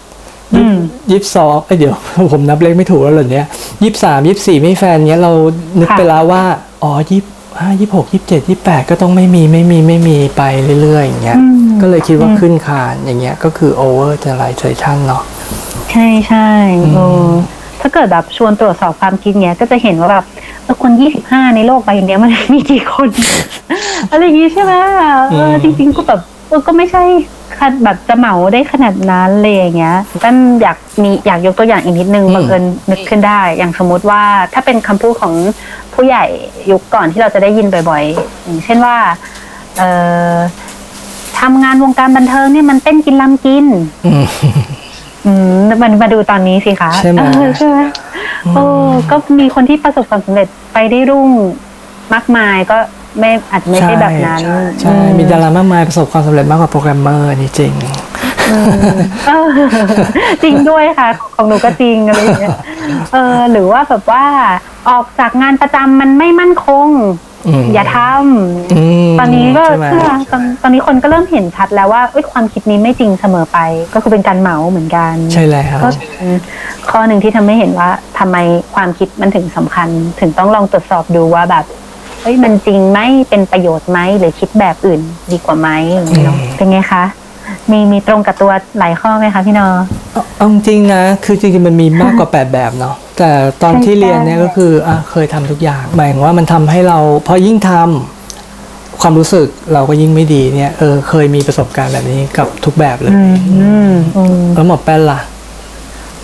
[1.11, 1.95] ยี่สิบสองเอ้ยเดี๋ยว
[2.33, 3.47] ผมนับเลขไม่ถูกแล้วเหรอเนี้ย
[3.83, 5.33] ยี่สิบสามยี่สิบสี่ไม่มีแฟนเนี้ยเรา
[5.81, 6.43] นึกค่ะไปแล้วว่า
[6.83, 7.21] อ๋อยี่
[7.61, 10.43] ห้ายี่หกยี่เจ็ดยี่แปดก็ต้องไม่มีไม่มีไม่มีไป
[10.83, 15.23] เรื่อย ๆ อย่างเงี้ยอืมก็เลยคิดว่าอืมขึ้นคานอย่างเงี้ยก็คือ over generalization เนาะ
[15.91, 16.49] ใช่ใช่
[16.85, 17.31] อืมเออ
[17.81, 20.25] ถ้าเกิดแบบชวนตรวจสอบความคิดเนี้ยก็จะเห็นว่าแบบ
[20.65, 23.09] เออคนยี่สิบห้าในโลกใบเนี้ยมันมีกี่คน
[24.11, 24.73] อะไรอย่างงี้ใช่ไหม
[25.31, 27.05] เออจริง ๆ ก็แบบเออ ก็ไม่ใช่
[27.59, 34.23] ขนาดแบบจะเหมาได้ขนาดนั้นเลยอย่างเงี้ยตั้นอยากมีอยากยกตัวอย่างอีกนิดนึงบังเอิญนึกขึ้นได้ อย่างสมมุติว่า
[34.55, 35.33] ถ้าเป็นคำพูดของ
[35.95, 36.25] ผู้ใหญ่
[36.71, 38.97] ยุคก่อนที่เราจะได้ยินบ่อยๆ อย่างเช่นว่า
[39.79, 39.83] เอ
[40.33, 40.37] อ
[41.41, 43.67] ทำงานวงการบันเทิงเนี่ยมันเต้นกินลำกิน
[44.07, 44.25] อืม
[45.27, 47.79] อืมมันมาดูตอนนี้สิคะใช่ไหมเออใช่ไหม
[48.55, 48.65] โอ้
[49.11, 51.31] ก็มีคนที่ประสบความสำเร็จไปได้รุ่ง
[52.15, 52.79] มากมายก็
[53.19, 54.41] ไม่อาจจะไม่ใช่แบบนั้น
[54.81, 57.73] ใช่มีดารามากมายประสบความสำเร็จมากกว่าโปรแกรมเมอร์นี่จริง
[59.29, 59.49] เออ
[60.43, 62.57] จริงด้วยค่ะ ของหนูก็จริงอะไรอย่างเงี้ย
[63.13, 64.25] เออ หรือว่าแบบว่า
[64.91, 66.89] ออกจากงานประจำมันไม่มั่นคง
[67.47, 73.59] อืมอย่าทำอืมตอนนี้ก็ใช่ไหมใช่ไหมตอนตอนนี้คนก็เริ่มเห็นชัดแล้วว่าเอ้ยความคิดนี้ไม่จริงเสมอไป
[73.95, 76.29] ก็คือเป็นการเหมาเหมือนกัน ใช่แล้วก็เป็น
[76.91, 77.89] ข้อหนึ่งที่ทำให้เห็นว่า
[78.19, 78.37] ทำไม
[78.75, 79.89] ความคิดมันถึงสำคัญ
[80.21, 82.99] ถึงต้องลองตรวจสอบดูว่าแบบเฮ้ยมันจริงไหม
[83.31, 85.01] เป็นประโยชน์ไหมหรือคิดแบบอื่น
[85.33, 87.05] ดีกว่าไหมอย่างนี้เนาะเป็นไงคะ
[87.71, 89.67] มีมีตรงกับตัวหลายข้อไหมคะพี่นอ
[90.13, 93.31] เอาเอาจริงๆนะ คือจริงๆมันมีมากกว่า 8 แบบเนาะแต่
[93.63, 105.21] ตอนที่ใช่เรียนเนี่ยใช่ก็คืออะเคยทำทุกอย่างหมายถึงว่ามันทำให้เราพอยิ่งทำความรู้สึกเราก็ยิ่งไม่ดีเนี่ยเออเคยมีประสบการณ์แบบนี้กับทุกแบบเลยอืมอืมอืมแล้วหมอแป้นล่ะ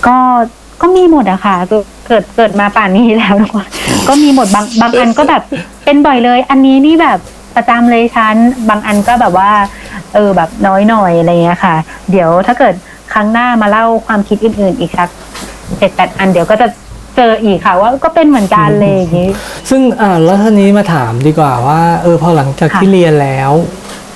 [0.07, 0.17] ก็
[0.81, 1.57] ก็มีหมดอะค่ะ
[2.07, 3.67] เกิดเกิดมาป่านนี้แล้วทุกคน
[4.09, 5.43] ก็มีหมดบางบางอันก็แบบ
[5.85, 7.19] เป็นบ่อยเลย อันนี้นี่แบบ
[7.57, 8.37] ประจำเลยชั้น
[8.69, 9.51] บางอันก็แบบว่า
[10.15, 11.75] เออแบบน้อยหน่อยอะไรเงี้ยค่ะ
[12.11, 12.75] เดี๋ยวถ้าเกิด
[13.13, 15.09] ครั้งหน้ามาเล่าความคิดอื่น ๆ อีกสัก
[15.79, 16.69] เจ็ดแปดอันเดี๋ยวก็จะ
[17.17, 19.29] เจออีกค่ะว่าก็เป็นเหมือนกันเลยอย่างนี้
[19.71, 23.51] ซึ่งอ่าแล้วท่านี้มาถามดีกว่าว่า เออพอหลังจากที่เรียนแล้ว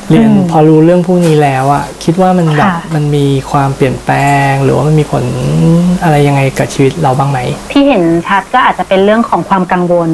[0.08, 4.16] เรียนอืมพอรู้เรื่องพวกนี้แล้วอะคิดว่ามันแบบค่ะมันมีความเปลี่ยนแปล
[4.50, 5.24] ง หรือว่ามันมีผล
[6.02, 7.38] อะไรยังไงกับชีวิตเราบ้างไหม
[7.72, 10.10] ที่เห็นชัดก็อาจจะเป็นเรื่องของความกังวล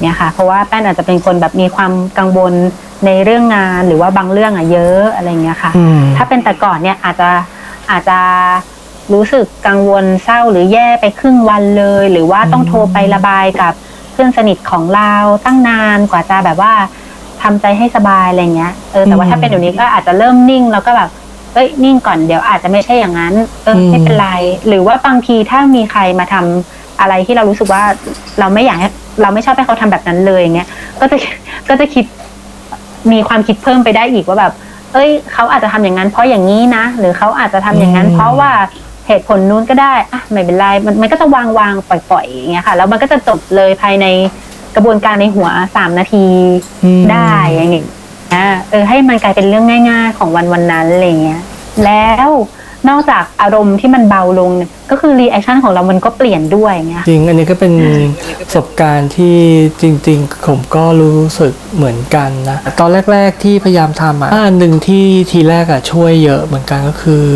[0.00, 2.52] เนี่ยค่ะ เพราะว่าแป้นอาจจะเป็นคนแบบมีความกังวล
[3.06, 7.30] ในเรื่องงานหรือว่าบางเรื่องอะเยอะอะไรเงี้ยค่ะอืมถ้าเป็นแต่ก่อนเนี่ยอาจจะ
[7.90, 8.18] อาจจะ
[9.12, 13.72] รู้สึกกังวลเศร้าหรือแย่ไปครึ่งวันเลย หรือว่าต้องโทรไประบายกับ
[14.12, 15.12] เพื่อนสนิทของเรา
[15.44, 16.72] ตั้งนานกว่าจะแบบว่า
[17.44, 21.10] ทำใจให้สบายอะไรเงี้ยเออแต่ว่าอืมถ้าเป็นเดี๋ยวนี้ก็อาจจะเริ่มนิ่งแล้วก็แบบ
[21.54, 23.34] เอ้ยนิ่งก่อนเดี๋ยวอาจจะไม่ใช่อย่างนั้น
[23.64, 24.28] เอออืมไม่เป็นไร
[24.68, 27.82] หรือว่าบางทีถ้ามีใครมาทำอะไรที่เรารู้สึกว่า
[28.38, 28.88] เราไม่อยากให้
[29.22, 30.68] เราไม่ชอบให้เขาทำแบบนั้นเลยอย่างเงี้ย
[31.00, 31.16] ก็จะ
[31.68, 32.04] ก็จะคิด
[33.12, 34.52] มีความคิดเพิ่มไปได้อีกว่าแบบ
[34.92, 38.50] เอ้ย เขาอาจจะทำอย่างนั้น เพราะอย่างนี้นะหรือเขาอาจจะทำอย่างนั้นอืมเพราะว่า
[39.06, 44.06] เหตุผลนู้นก็ได้อะไม่เป็นไรมันมันก็จะวางวางปล่อยปล่อยอย่างเงี้ยค่ะแล้วมันก็จะจบเลยภายใน
[44.76, 46.26] กระบวนการในหัวสามนาที
[46.84, 47.86] อืมได้อย่างเงี้ย
[48.34, 51.42] อ่าเออให้มันกลายเป็นเรื่องง่าย ๆ ของวันวันนั้นอะไรเงี้ย
[51.84, 52.30] แล้ว
[52.88, 57.72] นอกจากอารมณ์ที่มันเบาลงเนี่ยก็คือ reaction ของเรามันก็เปลี่ยนด้วยอย่างเงี้ยจริง อันนี้ก็เป็น
[58.40, 59.36] ประสบการณ์ที่
[59.80, 67.26] จริง ๆ ผมก็รู้สึกเหมือนกันนะ ตอนแรก ๆ ที่พยายามทำอะอันหนึ่งที่ทีแรกอะช่วยเยอะเหมือนกันก็คือ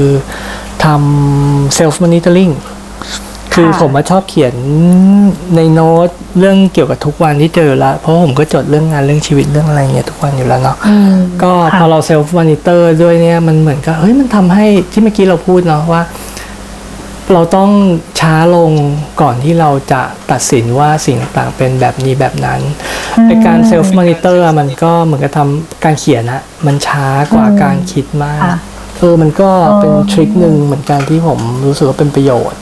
[0.84, 2.78] ทำ self monitoring คือ
[3.55, 4.55] ค่ะผมมาชอบเขียน
[5.57, 10.77] ในโน้ตเรื่องเกี่ยวกับทุกวันที่เจอแล้วเพราะผมก็จดเรื่องงานเรื่องชีวิตเรื่องอะไรเงี้ยทุกวันอยู่แล้วเนาะ
[11.43, 16.03] ก็พอเรา self monitor ด้วยเนี่ยมันเหมือนกับเฮ้ยมันทำให้ที่เมื่อกี้เราพูดเนาะว่า
[17.33, 17.71] เราต้อง
[18.21, 18.71] ช้าลง
[19.21, 22.61] ก่อนที่เราจะตัดสินว่าสิ่งต่างๆเป็นแบบนี้แบบนั้น
[23.27, 28.59] ไอการ self monitor มันก็เหมือนกับทำการเขียนอะมันช้ากว่าอืมการคิดมากค่ะ
[28.99, 32.59] เออมันก็เป็นอ๋อทริคหนึ่งเหมือนกันที่ผมรู้สึกว่าเป็นประโยชน์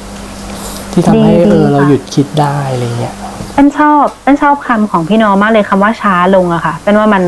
[0.97, 3.15] ที่ทำให้ดีเออค่ะเราหยุดคิดได้อะไรเงี้ย
[3.55, 7.25] เป็นชอบเป็นชอบคำของพี่น้องมากเลยคำว่าช้าลงอะค่ะ เป็นว่ามัน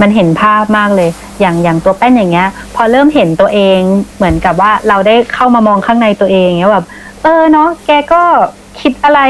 [0.00, 1.10] มันเห็นภาพมากเลย
[1.40, 3.78] อย่างอย่างตัวแป้นอย่างเงี้ย พอเริ่มเห็นตัวเอง
[4.16, 6.86] เหมือนกับว่าเราได้เข้ามามองข้างในตัวเองเงี้ยแบบ
[7.22, 8.22] เออเนาะแกก็
[8.80, 9.20] คิดอะไร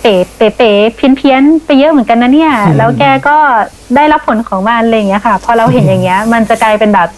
[0.00, 3.36] เป๋เป๋เป๋เพี้ยนเพี้ยนไปเยอะเหมือนกันนะเนี่ย อืม แล้วแกก็
[3.96, 7.08] ได้รับผลของมันอะไรอย่างเงี้ยค่ะ พอเราเห็นอย่างเงี้ย มันจะกลายเป็นแบบ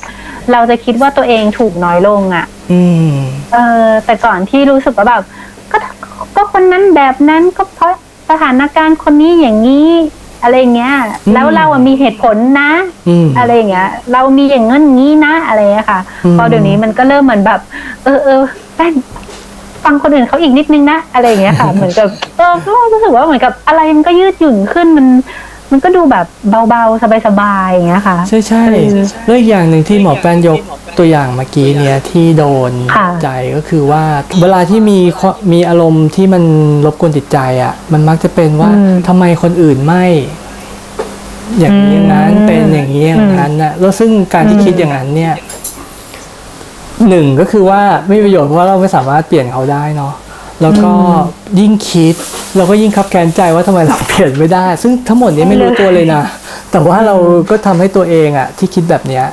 [0.52, 3.10] เราจะคิดว่าตัวเองถูกน้อยลงอะอืม
[3.52, 5.22] เออ แต่ก่อนที่รู้สึกว่าแบบ
[5.72, 5.78] ก็
[6.36, 7.94] ก็คนนั้นแบบนั้นก็เพราะ
[8.30, 9.90] สถานการณ์คนนี้อย่างนี้
[10.42, 10.94] อะไรเงี้ย
[11.26, 12.70] อืมแล้วเราอะมีเหตุผลนะ
[13.08, 17.60] อืมอะไรอย่างเงี้ย เรามีอย่างงั้นงี้นะอะไรอย่างเงี้ยค่ะอืมพอเดี๋ยวนี้มันก็เริ่มเหมือนแบบ
[18.04, 18.40] เออเออ
[18.76, 18.92] แป้น
[19.84, 25.06] ฟังคนอื่นเขาอีกนิดนึงนะอะไรอย่างเงี้ยค่ะ เหมือนกับเออก็รู้สึกว่าเหมือนกับอะไรมันก็ยืดหยุ่นขึ้นมัน
[25.74, 26.26] มันก็ดูแบบ
[26.68, 30.58] เบาๆ สบายๆอย่างเงี้ยค่ะ ใช่ใช่เออแล้วอีกอย่างหนึ่งที่หมอแป้นยก
[30.98, 34.02] ตัวอย่างเมื่อกี้เนี่ยที่โดนค่ะใจก็คือว่า
[34.40, 36.42] เวลาที่มีข้อมีอารมณ์ที่มัน
[36.86, 40.04] รบกวนจิตใจอะ มันมักจะเป็นว่าอืมทำไมคนอื่นไม่
[41.58, 45.34] อย่างนี้อย่างนั้นอืมเป็นอย่างนี้อย่างนั้นนะแล้วซึ่งการที่อืมคิดอย่างนั้นเนี่ย
[47.08, 50.12] หนึ่งก็คือว่าไม่มีประโยชน์เพราะว่าเราไม่สามารถเปลี่ยนเขาได้เนาะ
[50.64, 50.92] แล้วก็
[51.60, 52.14] ยิ่งคิด
[52.56, 56.22] เราก็ยิ่งคับแค้นใจว่าทำไมเราเปลี่ยนไม่ได้ ซึ่งทั้งหมดนี้ไม่รู้ตัวเลยนะ
[56.70, 57.16] แต่ว่าเรา
[57.50, 59.24] ก็ทำให้ตัวเองอะที่คิดแบบเนี้ย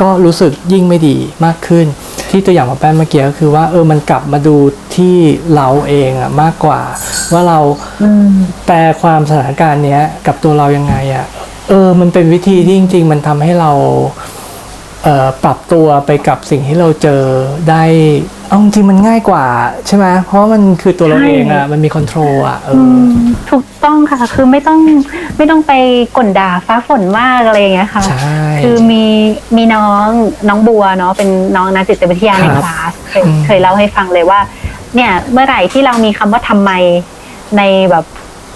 [0.00, 1.86] ก็รู้สึกยิ่งไม่ดีมากขึ้น
[2.30, 4.56] ที่ตัวอย่างของแป้นเมื่อกี้ก็คือว่าเออมันกลับมาดู
[4.96, 5.16] ที่
[5.56, 6.80] เราเองอะมากกว่า
[7.32, 7.58] ว่าเรา
[8.02, 8.30] อืม
[8.66, 11.26] แปลความสถานการณ์เนี้ยกับตัวเรายังไงอะ
[11.68, 14.39] เออมันเป็นวิธีที่จริง ๆ มันทำให้เราเอ่อ
[15.44, 17.22] ปรับตัวไปกับสิ่งที่เราเจอ
[17.70, 17.82] ได้
[18.48, 19.44] เอาจริงๆมันง่ายกว่า
[19.86, 23.06] ใช่ไหมเพราะว่ามันคือตัวเราใช่เองอะมันมีคอนโทรลอะเออือม
[23.50, 24.78] ถูกต้องค่ะคือไม่ต้อง
[25.36, 25.72] ไม่ต้องไป
[26.16, 29.04] ก่นด่าฟ้าฝนมากอะไรอย่างเงี้ยค่ะใช่คือมี
[29.56, 30.06] มีน้อง
[30.48, 34.40] น้องบัวเนาะเป็นน้องนักจิตวิทยาในครับคลาสเคยอืมเคยเล่าให้ฟังเลยว่า
[34.94, 36.70] เนี่ยเมื่อไหร่ที่เรามีคำว่าทำไม
[37.56, 38.04] ในแบบ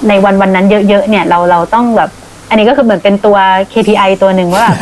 [0.08, 2.10] ในวันวันนั้นเยอะๆเนี่ยเราเราต้องแบบ
[2.50, 3.36] อันนี้ก็คือเหมือนเป็นตัว
[3.72, 4.76] KPI ตัวหนึ่งว่าแบบ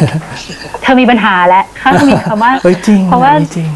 [0.82, 3.70] เธอมีปัญหาแล้วถ้ามีคำว่าเอ้ยจริงเพราะว่าอันนี้จริง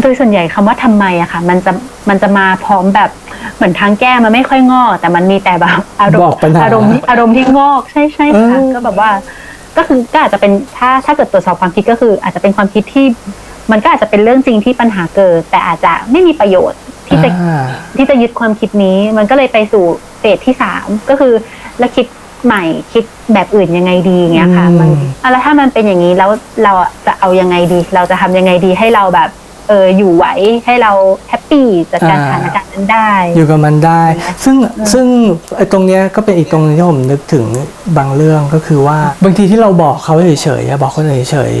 [0.00, 1.72] โดยส่วนใหญ่คำว่าทำไมอะค่ะ มันจะ
[2.08, 3.10] มันจะมาพร้อมแบบ
[3.56, 9.10] เหมือนทางแก้มันไม่ค่อยงอกแต่มันมีแต่แบบอารมบอณ์กปัญหาอารมณ์อารมณ์ที่งอกใช่ใช่ค่ะเออก็แบบว่า
[9.76, 13.06] ก็คือก็อาจจะเป็นถ้าถ้าเกิดตรวจสอบความคิดก็คือ อาจจะเป็นความคิดที่
[13.72, 17.64] มันก็อาจจะเป็นเรื่องจริงที่ปัญหาเกิด แต่อาจจะไม่มีประโยชน์ที่จะอ่า
[17.96, 19.84] ที่จะยึดความคิดนี้ มันก็เลยไปสู่
[20.20, 21.32] เฟสที่สามก็คือ
[21.78, 22.06] แล้วคิด
[22.46, 24.90] ใหม่คิดแบบอื่นยังไงดีอย่างเงี้ยค่ะอืมมัน
[25.22, 26.30] อะแล้วถ้ามันเป็นอย่างนี้แล้ว
[26.64, 26.72] เรา
[27.06, 29.30] จะเอายังไงดี เราจะทำยังไงดีให้เราแบบ
[29.68, 30.26] เอออยู่ไหว
[30.64, 30.92] ให้เรา
[31.28, 34.02] แฮปปี้จัดการสถานการณ์นั้นได้ อยู่กับมันได้
[34.44, 34.56] ซึ่ง
[34.92, 35.06] ซึ่ง
[35.56, 37.44] ไอ้ตรงเนี้ยก็เป็นอีกตรงหนึงที่ผมนึกถึง
[37.96, 41.52] บางเรื่องก็คือว่าบางทีที่เราบอกเขาเฉยๆอะบอกคนอื่นเฉย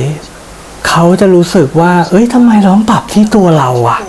[0.42, 4.00] ๆเขาจะรู้สึกว่า เอ้ยทำไมเราต้องปรับที่ตัวเราอะ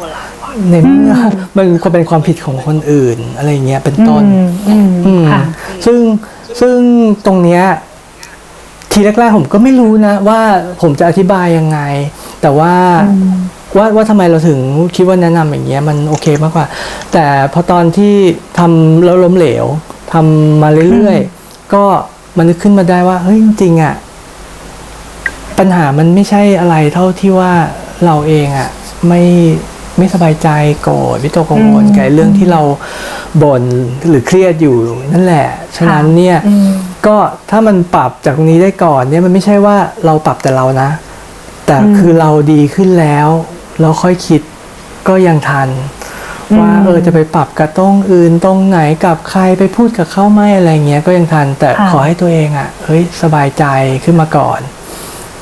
[0.70, 1.16] ในเมื่อ
[1.58, 5.42] มันก็เป็นความผิดของคนอื่นอะไรเงี้ยเป็นต้นอืมอืมอืมค่ะ
[5.86, 6.00] ซึ่ง
[6.60, 6.78] ซึ่ง
[7.26, 7.64] ตรงเนี้ย
[8.92, 10.42] ทีแรกๆผมก็ไม่รู้นะ ว่า
[10.82, 11.80] ผมจะอธิบายยังไง
[12.42, 12.74] แต่ว่า
[13.10, 13.36] อืม
[13.78, 14.60] ว่าว่าทำไมเราถึง
[14.96, 16.66] คิดว่าแนะนำอย่างเงี้ยมันโอเคมากกว่า
[17.14, 18.14] แต่พอตอนที่
[18.60, 19.66] ทำแล้วล้มเหลว
[20.14, 21.84] ทำมาเรื่อยๆ ก็
[22.38, 23.96] มันนึกขึ้นมาได้ว่าเฮ้ยจริงๆอะ
[25.58, 27.54] ปัญหามันไม่ใช่อะไรเท่าที่ว่า
[28.06, 28.70] เราเองอะ
[29.08, 29.22] ไม่
[29.98, 30.50] ไม่สบายใจ
[30.82, 32.62] โกรธวิตกกังวลอืมกับเรื่องที่เรา
[33.44, 33.64] บ่น
[34.08, 34.76] หรือเครียดอยู่
[35.14, 36.70] นั่นแหละ ฉะนั้นเนี่ยอืม
[37.08, 37.18] ก็
[37.50, 40.90] ถ้ามันปรับจากตรงนี้ได้ก่อนเนี่ยมันไม่ใช่ว่าเราปรับแต่เรานะ
[41.66, 43.28] แต่อืมคือเราดีขึ้นแล้ว
[43.82, 44.42] เราค่อยคิด
[45.08, 45.70] ก็ยังทัน
[46.60, 53.66] ว่าอืมเออจะไปปรับกับตรงอื่นตรงไหนกับใครไปพูดกับเขาไหมอะไรเงี้ยก็ยังทัน แต่ค่ะขอให้ตัวเองอะ่ะเฮ้ยสบายใจ
[54.04, 54.60] ขึ้นมาก่อน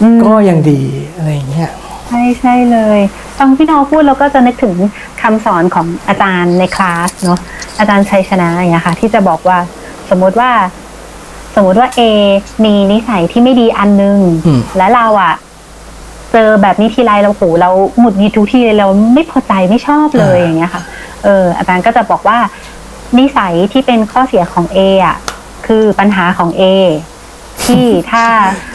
[0.01, 0.82] อืมก็ยังดี
[1.16, 1.70] อะไรอย่างเงี้ย
[2.08, 2.99] ใช่ใช่เลย
[3.38, 4.75] ฟังพี่น้องพูดเราก็จะนึกถึง
[5.21, 7.39] คำสอนของอาจารย์ในคลาสเนาะ
[7.79, 9.57] อาจารย์ชัยชนะอย่างเงี้ยค่ะ ที่จะบอกว่า
[10.09, 10.51] สมมุติว่า
[11.55, 12.01] สมมุติว่า A
[12.63, 15.34] มีนิสัยที่ไม่ดีอันนึงอืมและเราอะ
[16.31, 17.69] เจอแบบนี้ทีไรเราโหเรา
[17.99, 20.84] หงุดหงิดทุกทีเลยเราไม่พอใจไม่ชอบเลยอย่างเงี้ยค่ะ
[21.23, 22.38] เออ อาจารย์ก็จะบอกว่า
[23.19, 25.17] นิสัยที่เป็นข้อเสียของ A อะ
[25.67, 26.63] คือปัญหาของ A
[27.68, 28.26] ที่ถ้า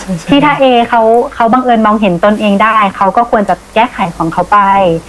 [0.01, 1.03] ใช่ใช่ที่ถ้า A เขา
[1.35, 4.59] เขาบังเอิญมองเห็นตนเองได้ เขาก็ควรจะแก้ไขของเขาไป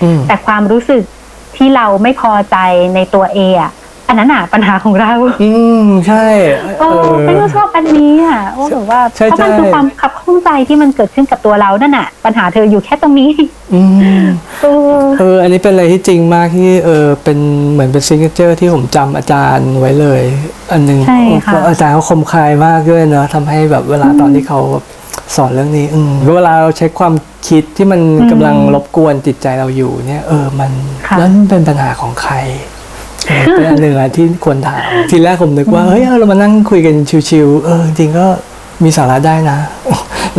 [0.04, 1.04] อืม แต่ความรู้สึก
[1.56, 2.58] ที่เราไม่พอใจ
[2.96, 3.72] ในตัว A อะ
[4.10, 5.12] อันนั้นอะปัญหาของเรา
[5.44, 5.52] อื
[5.84, 6.26] มใช่
[6.80, 6.88] โอ้
[7.26, 13.32] ไม่ก็ชอบอันนี้อะว่าแบบว่าใช่เพราะมันใช่คือความขับข้องใจที่มันเกิดขึ้นกับตัวเรานั่นน่ะ ปัญหาเธออยู่แค่ตรงนี้
[13.74, 13.82] อื
[14.22, 14.24] ม
[14.62, 17.40] เออเอออันนี้เป็นอะไรที่จริงมากที่เออเป็น
[17.72, 20.22] เหมือนเป็นซิงเกิลที่ผมจำอาจารย์ไว้เลย
[20.72, 24.86] อันหนึงใช่ค่ะเพราะอาจารย์เขาคมคายมากด้วยเนอะทำให้แบบเวลาตอนที่เขาแบบ
[25.36, 27.14] สอนเรื่องนี้อืมเวลาเราใช้ความ
[27.48, 30.72] คิดที่มันอืมกำลังรบกวนจิตใจเราอยู่เนี่ย เออมัน
[31.08, 32.36] ค่ะแล้วมันเป็นปัญหาของใคร
[33.56, 34.80] เป็นอันหนึ่งอะที่ควรถาม
[35.12, 36.96] ทีแรกผมนึกว่าเฮ้ยเอาเรามานั่งคุยกัน
[37.30, 38.26] ชิวๆเออจริงก็
[38.84, 39.58] มีสาระได้นะ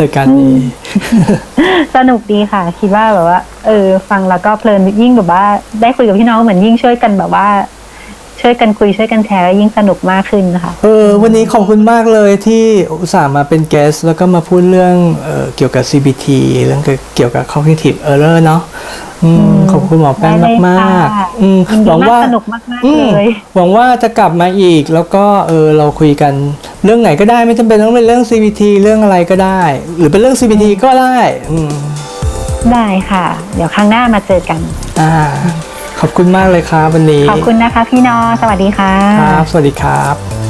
[0.01, 0.55] รายการนี้
[1.97, 5.45] สนุกดีค่ะ คิดว่าแบบว่า เออ ฟังแล้วก็เพลินยิ่งแบบว่า
[5.81, 7.47] ได้คุยกับพี่น้องเหมือนยิ่งช่วยกันแบบว่า
[8.41, 16.27] ช่วยกันคุยช่วยกันแชร์แล้วยิ่งสนุกมากขึ้นนะคะเออวันนี้ขอบคุณมากเลยที่อุตส่าห์มาเป็นแกสแล้วก็มาพูดเรื่องเออเกี่ยวกับ CBT
[16.67, 16.83] เรื่อง
[17.17, 18.61] เกี่ยวกับ cognitive error เนาะ
[19.25, 26.33] อืมขอบคุณหมอแป้งได้เลยมากค่ะๆอืมยินดีหวังมากว่าสนุกมากๆอืมเลยหวังว่าจะกลับมาอีก แล้วก็เออเราคุยกัน
[26.85, 29.63] เรื่องไหนก็ได้ไม่จำเป็นต้องเป็นเรื่อง CBT เรื่องอะไรก็ได้
[29.99, 31.17] หรือเป็นเรื่อง CBT ก็ได้
[31.51, 31.73] อืม
[32.73, 34.61] ได้ค่ะ เดี๋ยวครั้งหน้ามาเจอกัน
[35.01, 35.15] อ่า
[36.01, 40.50] ขอบคุณมากเลยครับวันนี้ ขอบคุณนะคะพี่นอ สวัสดีค่ะ ครับ สวัสดีครับ